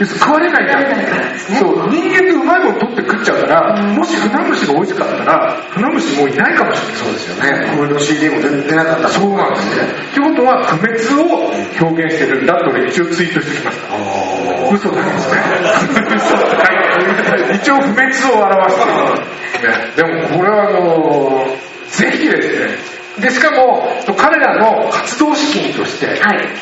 [0.00, 6.96] 要するに食われないから食べれないからですねそう、人間ってうまいもの取って食っちゃうから、もし船虫が美味しかったら、船虫もういないかもしれない。
[6.96, 9.82] そうですよね、これの CD も出なかったそうなんですね。
[10.10, 11.52] ってことは、不滅を
[11.86, 13.94] 表現してるんだと俺一応ツイートしてきました。
[14.72, 15.40] 嘘なんですね。
[16.16, 19.40] 嘘はい一応不滅を表してる。
[19.60, 21.60] ね、でもこれはあのー、
[21.90, 23.86] ぜひですねでしかも
[24.16, 26.18] 彼らの活動資金として、はい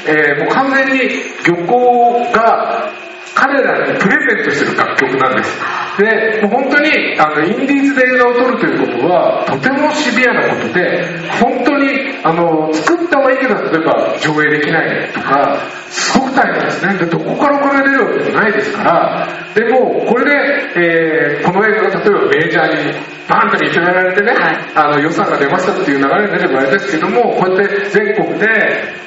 [0.06, 1.00] えーもう完全に
[1.46, 2.90] 漁港が
[3.38, 5.60] 彼らにプレゼントしてる楽曲なんです。
[5.98, 11.87] でもう本当にあのインディーズで映画を撮るということはとてもシビアなことで本当に
[13.38, 16.94] けど例えば上映できないとかすごく大変ですね。
[16.98, 20.30] でどこからお金出るわけじゃないですからでもこれで、
[20.76, 24.56] えーこの映画が例えばメジャーにバーンと認められてね、はい。
[24.74, 28.46] あの予算が出ましたっていう流れになればあれですけどもこうやって全国で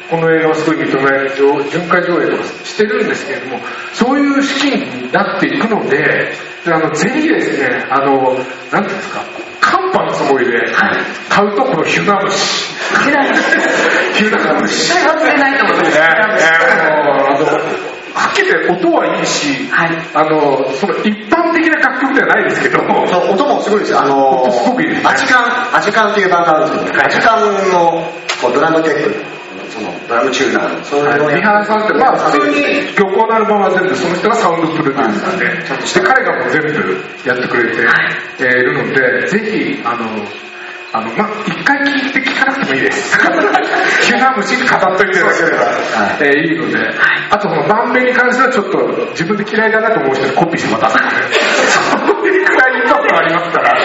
[0.10, 3.60] この映画をすごい認められて上巡回上映とかしてるんですけれども
[3.94, 6.34] そういう資金になっていくので
[6.66, 8.34] であのぜひですねあの
[8.72, 10.60] なんていうんですかカンパのつもりで
[11.30, 13.28] 買うとこのヒュナ虫いけない。
[14.16, 16.50] ヒュナ虫絶対忘れないと思いますねえ
[17.06, 17.46] もうあの
[18.14, 19.90] はっきり言って音はいいし、はい。
[20.14, 24.02] あのその一般的な楽曲ではないですけど音もすごいですよ。
[24.02, 25.10] あの音すごくいいですね。
[25.10, 28.04] アジカンアジカンっていうバンドあるんですけど、アジカンの
[28.42, 29.41] こうドラムテック
[29.72, 36.70] そのドラムチューナーそういうのをや三原さんって、まあ、普通に漁港のアルバムは全部その人がサウンドプロデュースなんで、で彼がもう全部
[37.26, 37.88] やってくれて、
[38.40, 40.26] えーいるので、ぜひ、あの、
[40.94, 43.18] あの、まあ、一回聞いて聞かなくてもいいです。
[44.12, 45.66] 急な虫に語っといていただければ、
[46.20, 46.92] えーいいので、
[47.30, 48.78] あと、その、番組に関してはちょっと
[49.12, 51.38] 自分で嫌いだなと思う人にコピーしてもらったんですね。
[52.12, 53.78] そういうくらいインパクトありますから、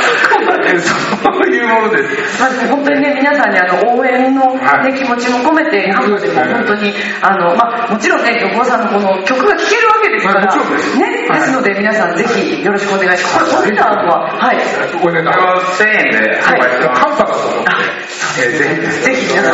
[0.66, 2.40] えーそういうものです。
[2.40, 4.95] まあ、でも本当にね、皆さんにあの応援の、ねはい。
[4.95, 6.92] 気持ちも込めて、ハムでも本当に、
[7.23, 10.99] あの、まあ、もちろんね、漁港さんのこの曲が聴けるわけですから、はいもちろんです。
[10.99, 11.16] い。
[11.35, 13.57] ですので皆さんぜひよろしくお願いします。
[13.57, 14.57] これ、お値段は、はい。
[15.01, 16.96] これね、これは1000円で販売してます。
[16.97, 17.77] カンパだと思って、あ
[18.39, 19.53] えーぜひぜひよろ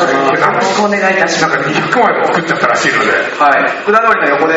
[0.62, 1.56] しくお願いいたします。
[1.56, 3.70] なんか200枚も作っちゃったらしいので、はい。
[3.82, 4.54] 福田通りの横で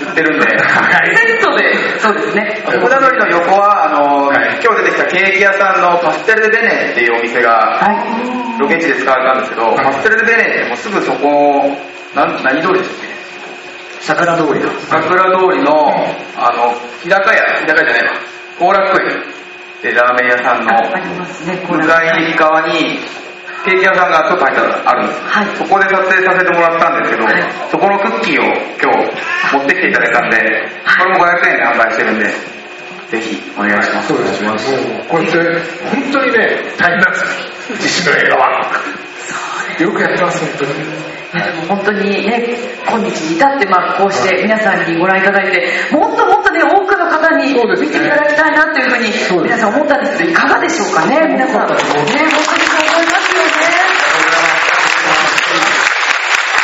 [0.00, 2.62] 売ってるんで、セットで、そうですね。
[2.64, 4.60] 福田通りの横は、あの、はい。
[4.62, 8.60] 今日出てきたケーキ屋さんのパステルデベネっていうお店が、はい。
[8.60, 9.84] ロケ地で使われたんですけど、はい。
[9.84, 11.76] パステルデベネってもうすぐそこ、
[12.14, 13.08] なん何通りですっけ
[14.00, 14.70] 桜通りだ。
[14.88, 15.92] 桜通りの、
[16.36, 18.12] あの、日高屋、日高屋じゃないわ、
[18.58, 19.37] 後楽園
[19.82, 21.84] でラーメン屋さんのあありますね、これ。
[21.84, 22.98] 向かい側に、
[23.64, 30.36] ケーキ屋さんがちょっと入ったあるんです、はいそこで撮影させてもらったんですけど、はいそこのクッキーを今日持ってきていただいたんで、
[30.98, 32.58] これも500円で販売してるんで、
[33.10, 34.08] ぜひお願いします。
[34.08, 34.48] そうですね。
[34.48, 34.58] もう
[35.08, 35.38] こうやって、
[35.90, 37.76] 本当にね、大変なんですよ。
[37.78, 38.72] 自身の映画は。
[39.78, 41.17] よくやってます、本当に。
[41.32, 42.56] でも本当にね、
[42.88, 51.68] 今日に至って、まあ、こうして皆さんにご覧いただいて、もっともっとね、多くの方に見ていただきたいなというふうに、皆さん思ったんですけど、いかがでしょうかね、皆さん。
[51.68, 53.48] ね、本当にそう思いますよね。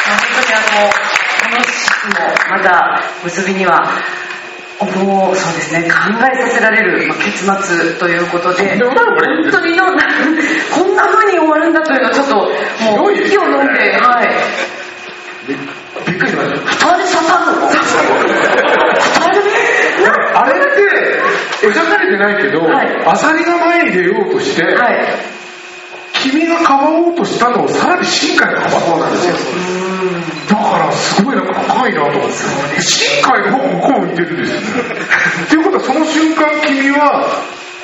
[0.07, 0.89] まあ本当にあの、
[1.41, 2.73] この式もまた
[3.23, 3.85] 結びには、
[4.81, 5.97] もうそうですね、考
[6.33, 8.95] えさせられるまあ結末ということで、本
[9.51, 9.85] 当にの
[10.75, 11.93] こんな風に終わるんだと、
[12.35, 14.29] もう、息を飲んで、はい。
[15.47, 15.61] びび
[16.17, 16.57] っくりしました。
[16.57, 17.69] 二人刺さるの
[20.35, 25.07] あれって、描かれてないけど、はいアサリが前に出ようとして、はい。
[26.23, 29.35] 君がかばおうとしたのをさらに深海がかばそうなんですよ。
[30.49, 32.31] だからすごいなんか深いなと思っ
[32.75, 32.81] て。
[32.83, 34.67] 深海の方向こう向いてるんですよね。
[35.47, 37.25] っていうことはその瞬間君は、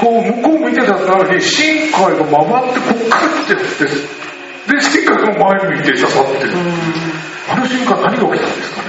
[0.01, 3.63] こう向こう向いてたのに、深海が回ってこっから来てるっ
[4.67, 4.73] て。
[4.75, 6.51] で、深海が前向いて刺さってる。
[7.51, 8.89] あの瞬間何が起きたんですかね？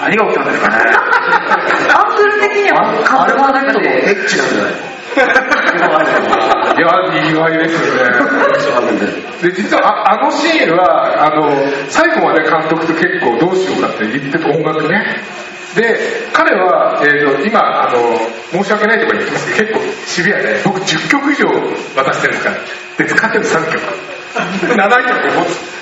[0.00, 0.74] 何が起きたんですかね？
[1.94, 4.72] アングル的にはあれはだけどエエッチなんじゃない
[6.76, 6.88] いや、
[7.28, 8.92] 意外ですよね。
[9.42, 11.50] で、実はああのシーンは、あの、
[11.88, 15.20] 最後まで監督と結構どうしようかって言ってた音楽ね。
[15.74, 15.98] で、
[16.32, 18.18] 彼は、えー、と今あの、
[18.50, 21.46] 申し訳ないとか言ってますけど、結構シビアで、僕10曲以上
[21.96, 22.56] 渡してるんですから。
[22.98, 24.11] で、使ってる3曲。
[24.32, 25.72] 7曲持つ。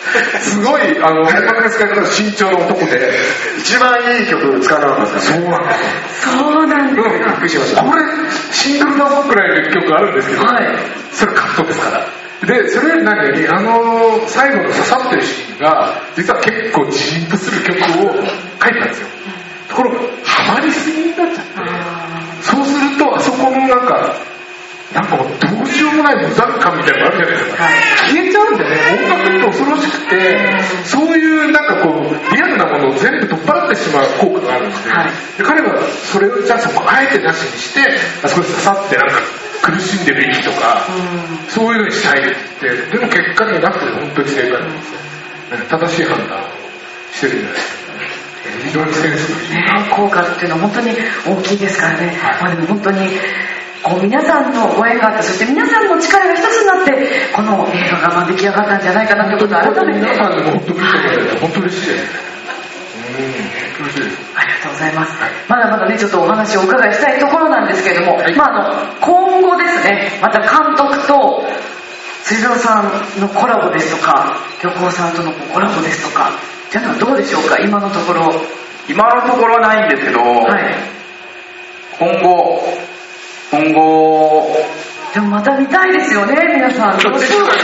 [0.40, 3.12] すごい、あの、音楽の使い方が慎重な男で。
[3.58, 6.38] 一番いい曲使わなかったですかそうなんですよ。
[6.40, 7.82] そうなんですうん、びっくりしました。
[7.82, 8.02] これ、
[8.50, 12.06] シングルだぞくらいの曲あるんですけど、はいそれカットですから。
[12.46, 19.08] で、それより何より、あの、最後の刺さってるシーンが、実は結構ジーンとする曲を書いたんですよ。
[19.68, 24.14] ところが、ハマりすぎになっちゃって、そうすると、あそこのなんか、
[24.94, 25.16] なんか
[26.00, 27.68] もない無残感みたいなのがあるじゃないですか。
[28.08, 34.92] 消えちゃうんでね、音楽って恐ろしくて、そういうなんかこう、リアルなものを全部取っ払ってしまう効果があるんですね。
[34.92, 35.80] はいで彼は
[36.12, 37.80] それをじゃあそこあえてなしにして、
[38.22, 39.20] あそこに刺さってなんか
[39.62, 40.86] 苦しんでる息とか、
[41.48, 45.58] そういうのにしたいってでも結果になくて本当に正解なんですよ。
[45.58, 46.46] ね正しい判断を
[47.12, 47.80] してるんじゃないですか。
[48.64, 49.54] 非常にセンスのいい。
[49.54, 50.96] ね、効果っていうのは本当に
[51.26, 53.08] 大きいですからね、まあ、でも本当に
[53.82, 61.02] こう皆さんのご縁があってそして皆さんの力が一つになってこの映画がまあ出来上がったんじゃないかなということを改めて皆さんでも本当嬉しい。
[61.02, 62.30] です本当嬉しい。
[63.80, 65.12] ありがとうございます。
[65.48, 71.44] まだまだね、ちょっとお話をお伺いしたいところなんですけれども、まあ、あの、今後ですね、また監督と、
[72.24, 76.30] 水蔵さんのコラボですとか、漁港さんとのコラボですとか、
[76.68, 78.20] っていうのはどうでしょうか、今のところ。
[78.20, 78.32] は
[78.88, 80.24] 今のところはないんですけど、い。
[81.98, 82.62] 今後、
[83.50, 84.54] 今後、
[85.12, 86.98] でもまた見たいですよね、皆さん。
[86.98, 87.54] どうでしょうか。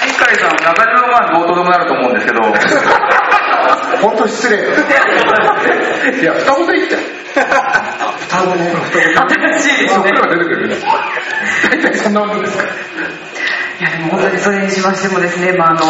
[0.00, 2.40] 新海さん、中島はまあどうとでもなると思うんですけど、
[4.00, 4.56] 本当失礼。
[6.22, 8.72] いや双子でいいじゃん双子ね。
[9.14, 10.04] 新しいですね。
[10.04, 10.70] 出てくる
[11.70, 12.74] 大体そんなもんですからい
[13.82, 15.80] やでも本当にそれにしましてもですね、まあ、あの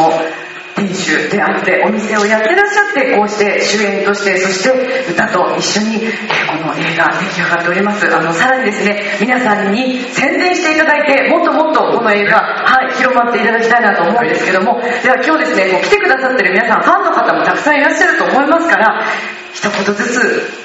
[0.77, 8.07] 店主であってお店をやってらっしゃってこうして主演としてそして歌と一緒に、この映画出来上がっております。
[8.15, 19.05] あのさらにですね皆さんに宣伝していただいてもっともっとこの映画、はい、広まっていただきたいなと思うんですけどもでは今日ですねこう来てくださってる皆さんファンの方もたくさんいらっしゃると思いますから
[19.53, 20.21] 一言ずつ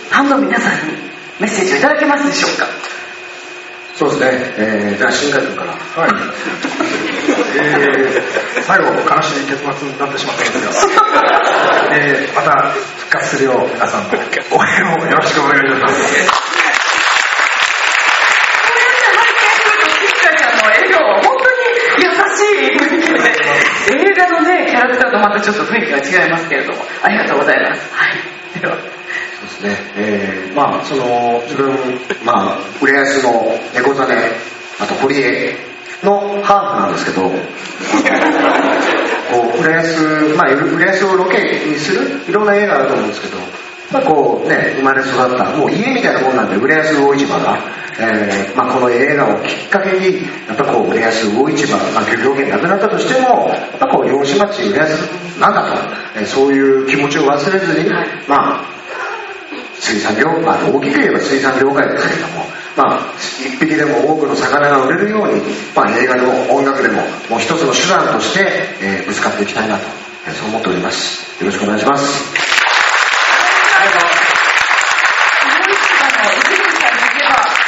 [0.09, 0.93] ファンの皆さんに
[1.39, 2.84] メッセージをいただけますでしょうか？
[3.95, 4.27] そうですね。
[4.57, 5.71] えー、じゃあ、新海君から。
[5.71, 6.11] はい。
[7.57, 15.95] えー、最後、悲しい結末になってしまったんですが、 えー、また復活するよう、皆さんの応援をよろしくお願いします。
[23.87, 27.95] 映画のね、キャラクターとまたちょっと雰囲気が違いますけれども、ありがとうございます。
[27.95, 28.59] はい。
[28.59, 28.94] では、
[29.45, 29.77] ですね。
[29.95, 31.71] えー、まあ、その、自分、
[32.25, 34.15] まあ、浦安の猫ザネ、
[34.79, 35.55] あと堀江
[36.03, 37.21] のハーフなんですけど、
[39.31, 43.37] こう、浦安、まあ、浦安をロケにする、いろんな映画あると思うんですけど、
[43.91, 47.57] まあ、こうね、生まれ育った、もう家みたいなもんなんで、浦安魚市場が、
[47.97, 57.89] えーまあ、この映画をきっかけに、やっぱこう、浦安魚市場、まあ、漁業権なくなったとしても、やっぱこう、漁師町、浦安なんだと、えーそういう気持ちを忘れずに、
[58.27, 58.74] まあ、
[59.85, 65.41] 水産業、まあ、大きく言えば水産業界ですけれども、まあ、一匹でも多くの魚が売れるように、
[65.75, 68.41] まあ、映画でも音楽でも、もう一つの手段として、
[68.81, 69.83] えーぶつかっていきたいなと、
[70.27, 71.21] えーそう思っております。
[71.39, 72.25] よろしくお願いします。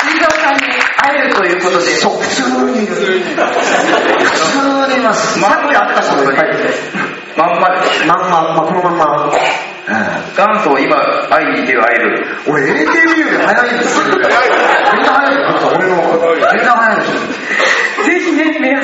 [0.09, 0.61] 水沢さんに
[0.97, 2.41] 会えるということで、そう、普通
[2.72, 2.88] に。
[2.88, 3.22] 普通に
[4.97, 5.39] います。
[5.39, 6.47] さっき会った人もいっぱい。
[7.38, 7.70] まんま、
[8.07, 9.66] まんま、まあ、このまんま。
[9.88, 9.96] うん
[10.36, 10.98] 元祖今
[11.30, 12.26] 会いに行けるアイドル。
[12.48, 14.04] 俺 AKB より早いんですよ。
[14.12, 15.42] みんな早いよ。
[15.76, 15.96] 俺の、
[16.36, 16.87] みんな早い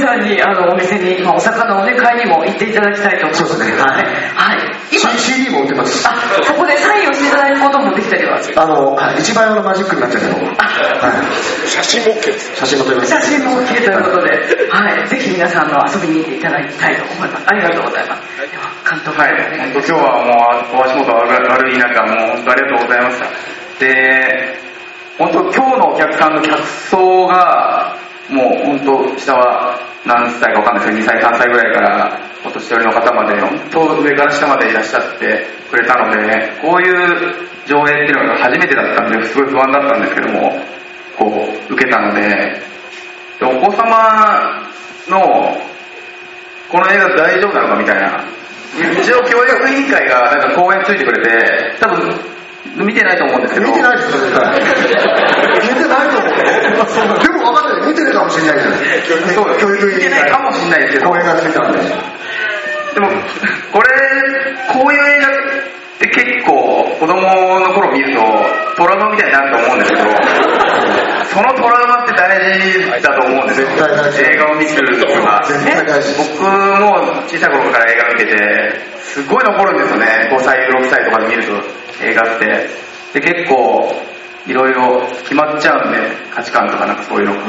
[0.04, 3.48] さんにあのお店に、まあ、お魚をね、買いにも行っていただきたいと思います。
[3.48, 4.74] そうですねはいはい。
[4.92, 6.06] 今、CD も売ってます。
[6.08, 6.12] あ、
[6.52, 8.38] ここでサインをしていただくこともできたりは。
[8.38, 10.52] あの、はい一番用のマジックになっちゃうけど、は
[11.64, 12.56] い、写真も OK です。
[12.58, 13.10] 写真も撮ります。
[13.10, 15.08] 写真も OK ということで、はい。
[15.08, 17.44] ぜひ皆さんの遊びに行っていただきたいと思います。
[17.48, 18.22] ありがとうございます。
[18.52, 19.20] では、監督。
[19.20, 23.54] はい、本当今日はもうお足元悪い中、もう本当ありがとうございました。
[23.80, 24.60] で、
[25.18, 40.60] 本当今日のお客さんの客層が、もう本当下は何歳かわかんないですけど、2歳、3歳ぐらいから、お年寄りの方まで、本当上から下までいらっしゃってくれたので、こういう上映っていうのが初めてだったんで、すごい不安だったんですけども、
[41.18, 42.62] こう、受けたので、
[43.40, 44.64] でお子様
[45.10, 45.58] の
[46.70, 48.24] この映画大丈夫なのかみたいな。
[48.74, 52.33] 一応教育委員会がなんか講演ついてくれて、多分
[52.76, 53.68] 見てないと思うんですけど。
[53.68, 54.54] 見てないですよ、絶対。
[54.54, 57.20] 見てないと思う。
[57.20, 57.90] でも分かんない。
[57.90, 59.36] 見てるかもしれないじゃない。
[59.36, 61.10] そう教育委員見てないかもしれないですけど。
[61.10, 61.80] 講演がついたんで。
[61.80, 63.10] でも、
[63.72, 63.90] これ、
[64.72, 65.32] こういう映画っ
[66.00, 67.22] て結構子供
[67.60, 68.22] の頃見ると
[68.78, 70.04] トラウマみたいになると思うんですけど、
[71.34, 73.68] そのトラウマって大事だと思うんですよ。
[73.68, 75.44] 絶対大事映画を見るとか。
[75.48, 76.88] 絶対大事僕も
[77.28, 80.30] 小さい頃から映画見てて、すごい残るんですよね。
[80.32, 82.70] 5歳、6歳とかで見ると映画って。
[83.14, 83.94] で、結構、
[84.46, 85.98] いろいろ決まっちゃうんで、
[86.34, 87.42] 価値観とかなんかそういうのが。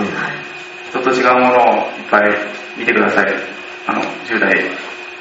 [0.90, 2.22] 人と違うものをいっぱい
[2.76, 3.26] 見てください。
[3.86, 4.70] あの、10代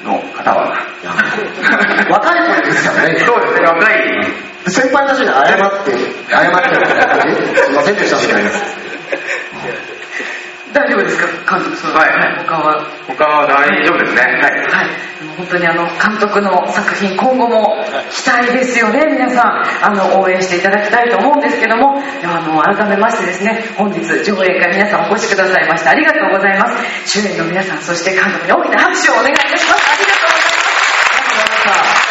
[0.04, 0.78] の方は。
[2.10, 3.18] 若い子ですからね。
[3.18, 4.44] そうですね、若い。
[4.66, 5.92] 先輩たちに謝って、
[6.30, 6.54] 謝っ
[7.22, 8.50] て、すいませんでしたみたいな。
[10.74, 11.16] 大丈夫です
[11.46, 11.56] か？
[11.56, 12.08] 監督そのはい。
[12.44, 12.84] 他は？
[13.06, 14.20] 他は大丈夫ですね。
[14.20, 14.58] はい。
[14.66, 14.90] はい、
[15.38, 17.76] 本当にあの監督の作品今後も
[18.10, 19.06] 期待ですよね。
[19.06, 22.02] 皆さんあの応援していただきたいと思うんですけどもあ
[22.40, 26.76] の改めましてですね本日上映会皆さんお越しくださいましてありがとうございます。
[27.06, 29.80] 主演の皆さんそして監督に大きな拍手をお願いいたします。
[29.86, 30.42] ありがとうござ
[31.62, 32.04] います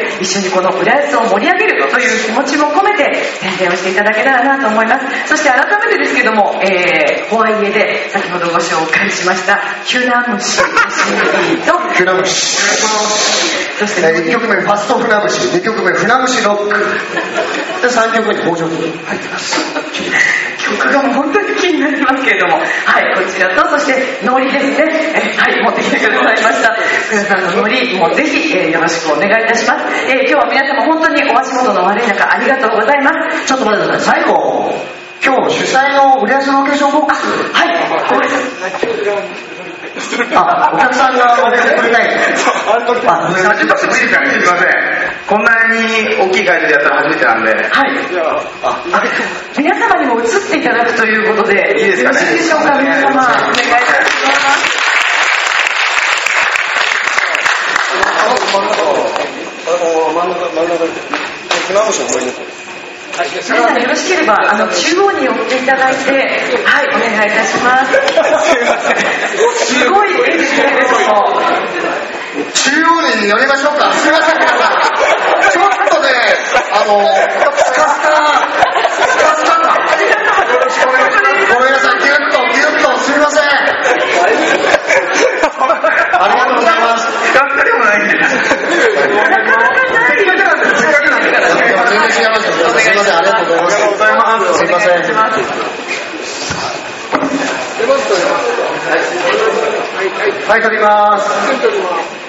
[0.00, 3.12] した一緒にこの浦安を盛り上げるという気持ちも込めて
[3.44, 5.28] 宣伝をしていただけたらなと思います。
[5.28, 10.64] そして改めてですけども、えー、ホワイエで先ほどご紹介しましたキュナムシと。
[11.92, 12.56] 船虫
[13.78, 16.74] そして？1曲目ファスト船虫2曲目船虫ロック。
[17.82, 19.54] で3曲目に北条に入ってます
[20.64, 24.84] 曲がもう本当に気になりますけれども、はい、こちらと、そして、ノリですね、
[25.14, 26.74] えはい、持ってきてくださいました。
[27.08, 29.84] 福田さんのノリもぜひ、えーよろしくお願いいたします。
[30.08, 33.46] えー今日は皆様本当にお足元の悪い中、ありがとうございます。
[33.46, 34.72] ちょっと待ってください最後
[35.24, 37.68] 今日主催の浦安ロケーションボックスはい、
[38.08, 39.14] ごめんなさい。
[40.36, 42.08] あお客さんが出てくれない
[43.30, 43.76] んなさいちょっと
[44.44, 44.93] すいません。
[45.26, 47.50] こんなに大きい会場でやったら初めてなんで。
[47.50, 47.64] はい。
[48.62, 49.02] あ
[49.56, 53.10] 皆様にも映っていただくということで、いいですかねよろしいでしょうか、皆様。
[53.10, 53.28] お願い
[63.28, 63.54] いたします。
[63.54, 66.10] 皆さんよろしければ、あの、中央に寄っていただいて、
[66.64, 67.92] はい、お願いいたします。
[69.64, 70.96] すごい絵ですね、こ
[71.30, 71.33] こ。
[73.24, 73.90] に乗りましょうか。
[73.92, 74.38] すいません。
[74.38, 76.12] 皆さんちょっとね
[76.76, 79.72] あのスカスカスカスカ感。
[80.84, 83.44] ごめんなさいギュッとギュッとすみません。
[86.14, 87.06] ありがとうございます。
[87.06, 88.12] スカスカでもないんで。
[88.14, 88.28] 全
[91.84, 93.16] 然違いますよすみません。
[93.16, 94.90] ありがとうございますすいません。
[94.90, 95.40] お願いします。
[100.48, 102.23] はい撮ります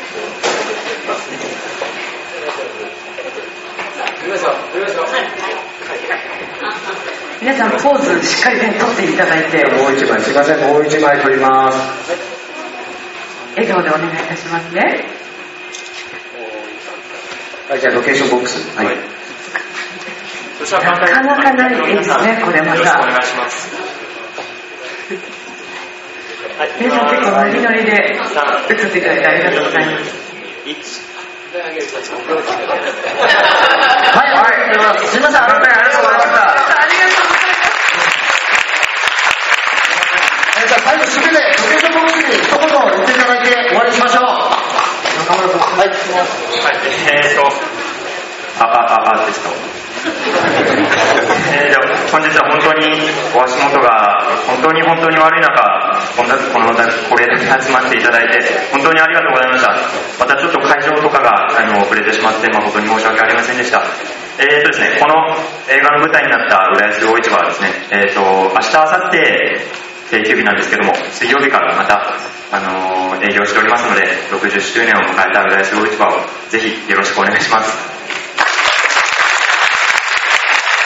[7.41, 11.77] 皆さんポーズしっかりね、取っていただいて、もう一枚すいませんもう一枚撮ります。
[13.55, 14.81] 笑顔でお願いいたしますね。
[17.69, 18.77] はいじゃあロケーションボックス。
[18.77, 18.87] はい。
[20.71, 22.99] なかなかない絵ですね、これまた。
[26.79, 29.99] 皆さん結構ノリノリで映っていただいてありがとうございま
[30.83, 31.04] す。
[31.55, 31.71] はい
[33.15, 37.85] ありがとうございますすいませんありがとうございましたありがとうございます。
[40.55, 44.23] えーじゃあ最後締めでロケーションボッに一言言っていただいて終わりしましょう
[45.23, 47.43] 中村君はいはい、えーと、
[48.59, 49.49] あ、あ、あ、アーティスト。
[51.55, 51.81] えー、じゃあ
[52.11, 53.89] 本日は本当にお足元が
[54.47, 58.39] 本当に本当に悪い中、こんなこのこれだけ集まっていただいて
[58.71, 59.71] 本当にありがとうございました。
[60.19, 63.81] またちょっと会場とかがあの遅れてしまって誠に申し訳ありませんでした。
[64.37, 65.15] えーとですね、この
[65.71, 72.13] 映画の舞台になった浦安魚市場はですね、えーと明日明後日定休日なんですけども、水曜日からまた、
[72.51, 76.11] あのー営業しておりますので、60周年を迎えた浦安魚市場を
[76.49, 77.71] ぜひよろしくお願いします。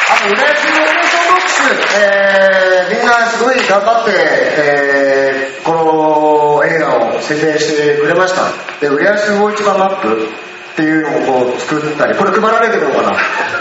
[0.10, 0.99] あと、浦安
[1.30, 1.62] ボックス、
[1.98, 8.52] えー、みんなすごい頑張って、えー、この映画を宣伝してくれました。
[8.82, 10.28] で、浦安魚市場マップ
[10.74, 13.12] っていうのをこう作ったり、これ配られてるのかな、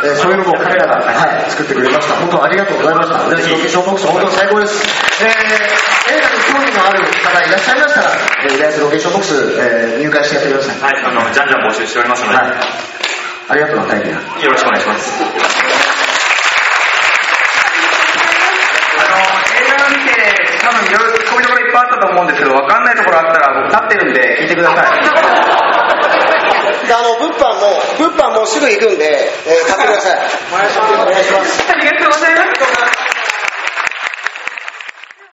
[0.04, 2.14] えーそういうのも彼らが、はい、作ってくれました。
[2.14, 3.26] 本当ありがとうございました。
[3.26, 4.82] 浦安ロケーションボックス、本当最高です。
[5.20, 8.10] えー、映画に興味のある方いらっしゃいましたら、
[8.44, 10.80] えー浦安ロケーションボックス、えー入会してやってください。
[10.80, 12.52] はい、あの、じゃんじゃん募集しておりますので、はい。
[13.50, 14.20] ありがとうな、大輝な。
[14.44, 15.10] よろしくお願いします。
[18.98, 19.16] あの、
[19.58, 25.00] 映画を見て、多分いろいろ突っ込みどころいっぱいあったと思うんですけど、わかんないところあったら僕立ってるんで聞いてください。
[26.86, 29.04] であの物販も物販もうすぐ行くんで、
[29.46, 30.18] えー買ってください。
[30.52, 31.72] お願いします。
[31.72, 33.17] ありがとうございます。